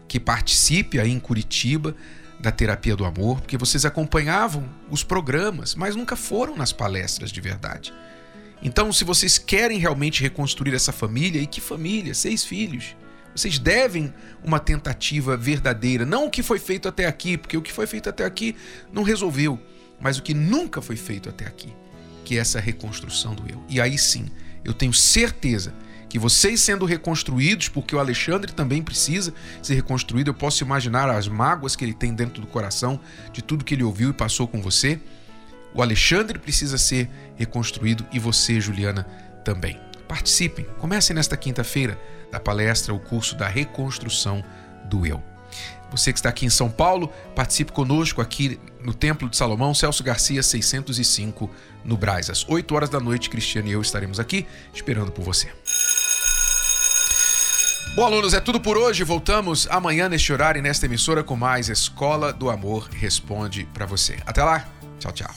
que 0.08 0.22
participe 0.22 1.02
aí 1.02 1.12
em 1.12 1.20
Curitiba 1.20 1.94
da 2.40 2.50
terapia 2.50 2.96
do 2.96 3.04
amor, 3.04 3.42
porque 3.42 3.58
vocês 3.58 3.84
acompanhavam 3.84 4.70
os 4.90 5.04
programas, 5.04 5.76
mas 5.76 5.98
nunca 5.98 6.16
foram 6.16 6.56
nas 6.56 6.72
palestras 6.72 7.30
de 7.30 7.42
verdade. 7.42 7.94
Então, 8.64 8.94
se 8.94 9.04
vocês 9.04 9.38
querem 9.38 9.80
realmente 9.80 10.22
reconstruir 10.22 10.74
essa 10.74 10.94
família, 10.94 11.42
e 11.42 11.46
que 11.46 11.60
família? 11.60 12.14
Seis 12.14 12.46
filhos. 12.46 12.96
Vocês 13.36 13.60
devem 13.60 14.14
uma 14.42 14.62
tentativa 14.62 15.36
verdadeira, 15.36 16.06
não 16.06 16.28
o 16.28 16.32
que 16.32 16.42
foi 16.42 16.58
feito 16.58 16.88
até 16.88 17.06
aqui, 17.06 17.38
porque 17.38 17.58
o 17.58 17.62
que 17.62 17.74
foi 17.74 17.86
feito 17.86 18.08
até 18.08 18.24
aqui 18.24 18.56
não 18.94 19.04
resolveu 19.04 19.60
mas 20.00 20.18
o 20.18 20.24
que 20.24 20.34
nunca 20.34 20.82
foi 20.82 20.96
feito 20.96 21.30
até 21.30 21.46
aqui, 21.46 21.74
que 22.24 22.38
é 22.38 22.40
essa 22.40 22.60
reconstrução 22.60 23.34
do 23.34 23.50
eu. 23.50 23.64
E 23.68 23.82
aí 23.82 23.98
sim, 23.98 24.28
eu 24.64 24.74
tenho 24.74 24.94
certeza 24.94 25.74
que 26.10 26.18
vocês 26.18 26.60
sendo 26.60 26.86
reconstruídos, 26.86 27.70
porque 27.70 27.96
o 27.96 28.00
Alexandre 28.00 28.52
também 28.52 28.82
precisa 28.82 29.34
ser 29.62 29.76
reconstruído, 29.76 30.32
eu 30.32 30.34
posso 30.34 30.64
imaginar 30.64 31.08
as 31.10 31.28
mágoas 31.28 31.76
que 31.76 31.86
ele 31.86 31.94
tem 31.94 32.14
dentro 32.14 32.42
do 32.42 32.48
coração 32.48 33.00
de 33.32 33.44
tudo 33.44 33.64
que 33.64 33.76
ele 33.76 33.84
ouviu 33.84 34.10
e 34.10 34.14
passou 34.14 34.48
com 34.48 34.60
você. 34.60 35.00
O 35.74 35.84
Alexandre 35.84 36.40
precisa 36.40 36.80
ser 36.80 37.08
reconstruído 37.36 38.06
e 38.12 38.18
você, 38.18 38.60
Juliana, 38.60 39.04
também. 39.46 39.80
Participem, 40.08 40.66
comecem 40.80 41.16
nesta 41.16 41.38
quinta-feira 41.38 42.00
da 42.32 42.40
palestra, 42.40 42.92
o 42.92 43.00
curso 43.00 43.36
da 43.36 43.48
reconstrução 43.48 44.44
do 44.86 45.06
eu. 45.06 45.22
Você 45.92 46.12
que 46.12 46.20
está 46.20 46.30
aqui 46.30 46.46
em 46.46 46.50
São 46.50 46.70
Paulo, 46.70 47.12
participe 47.36 47.72
conosco 47.72 48.20
aqui 48.20 48.60
no 48.84 48.94
Templo 48.94 49.30
de 49.30 49.38
Salomão, 49.38 49.74
Celso 49.74 50.04
Garcia 50.04 50.42
605, 50.42 51.50
no 51.84 51.98
Braz. 51.98 52.30
Às 52.30 52.48
8 52.48 52.76
horas 52.76 52.90
da 52.90 53.00
noite, 53.00 53.30
Cristiano 53.30 53.68
e 53.68 53.72
eu 53.72 53.82
estaremos 53.82 54.20
aqui 54.20 54.46
esperando 54.74 55.12
por 55.12 55.24
você. 55.24 55.50
Bom, 57.96 58.06
alunos, 58.06 58.34
é 58.34 58.40
tudo 58.40 58.60
por 58.60 58.78
hoje. 58.78 59.04
Voltamos 59.04 59.68
amanhã 59.70 60.08
neste 60.08 60.32
horário 60.32 60.60
e 60.60 60.62
nesta 60.62 60.86
emissora 60.86 61.24
com 61.24 61.36
mais 61.36 61.70
Escola 61.70 62.32
do 62.32 62.50
Amor 62.50 62.88
Responde 62.92 63.68
para 63.74 63.86
você. 63.86 64.18
Até 64.26 64.44
lá. 64.44 64.68
Tchau, 65.00 65.12
tchau. 65.12 65.30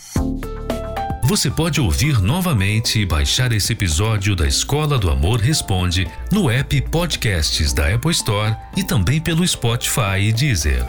Você 1.24 1.50
pode 1.50 1.80
ouvir 1.80 2.20
novamente 2.20 3.00
e 3.00 3.06
baixar 3.06 3.52
esse 3.52 3.72
episódio 3.72 4.36
da 4.36 4.46
Escola 4.46 4.98
do 4.98 5.10
Amor 5.10 5.40
Responde 5.40 6.06
no 6.30 6.50
app 6.50 6.80
Podcasts 6.82 7.72
da 7.72 7.94
Apple 7.94 8.10
Store 8.10 8.54
e 8.76 8.84
também 8.84 9.20
pelo 9.20 9.46
Spotify 9.46 10.18
e 10.20 10.32
Deezer. 10.32 10.84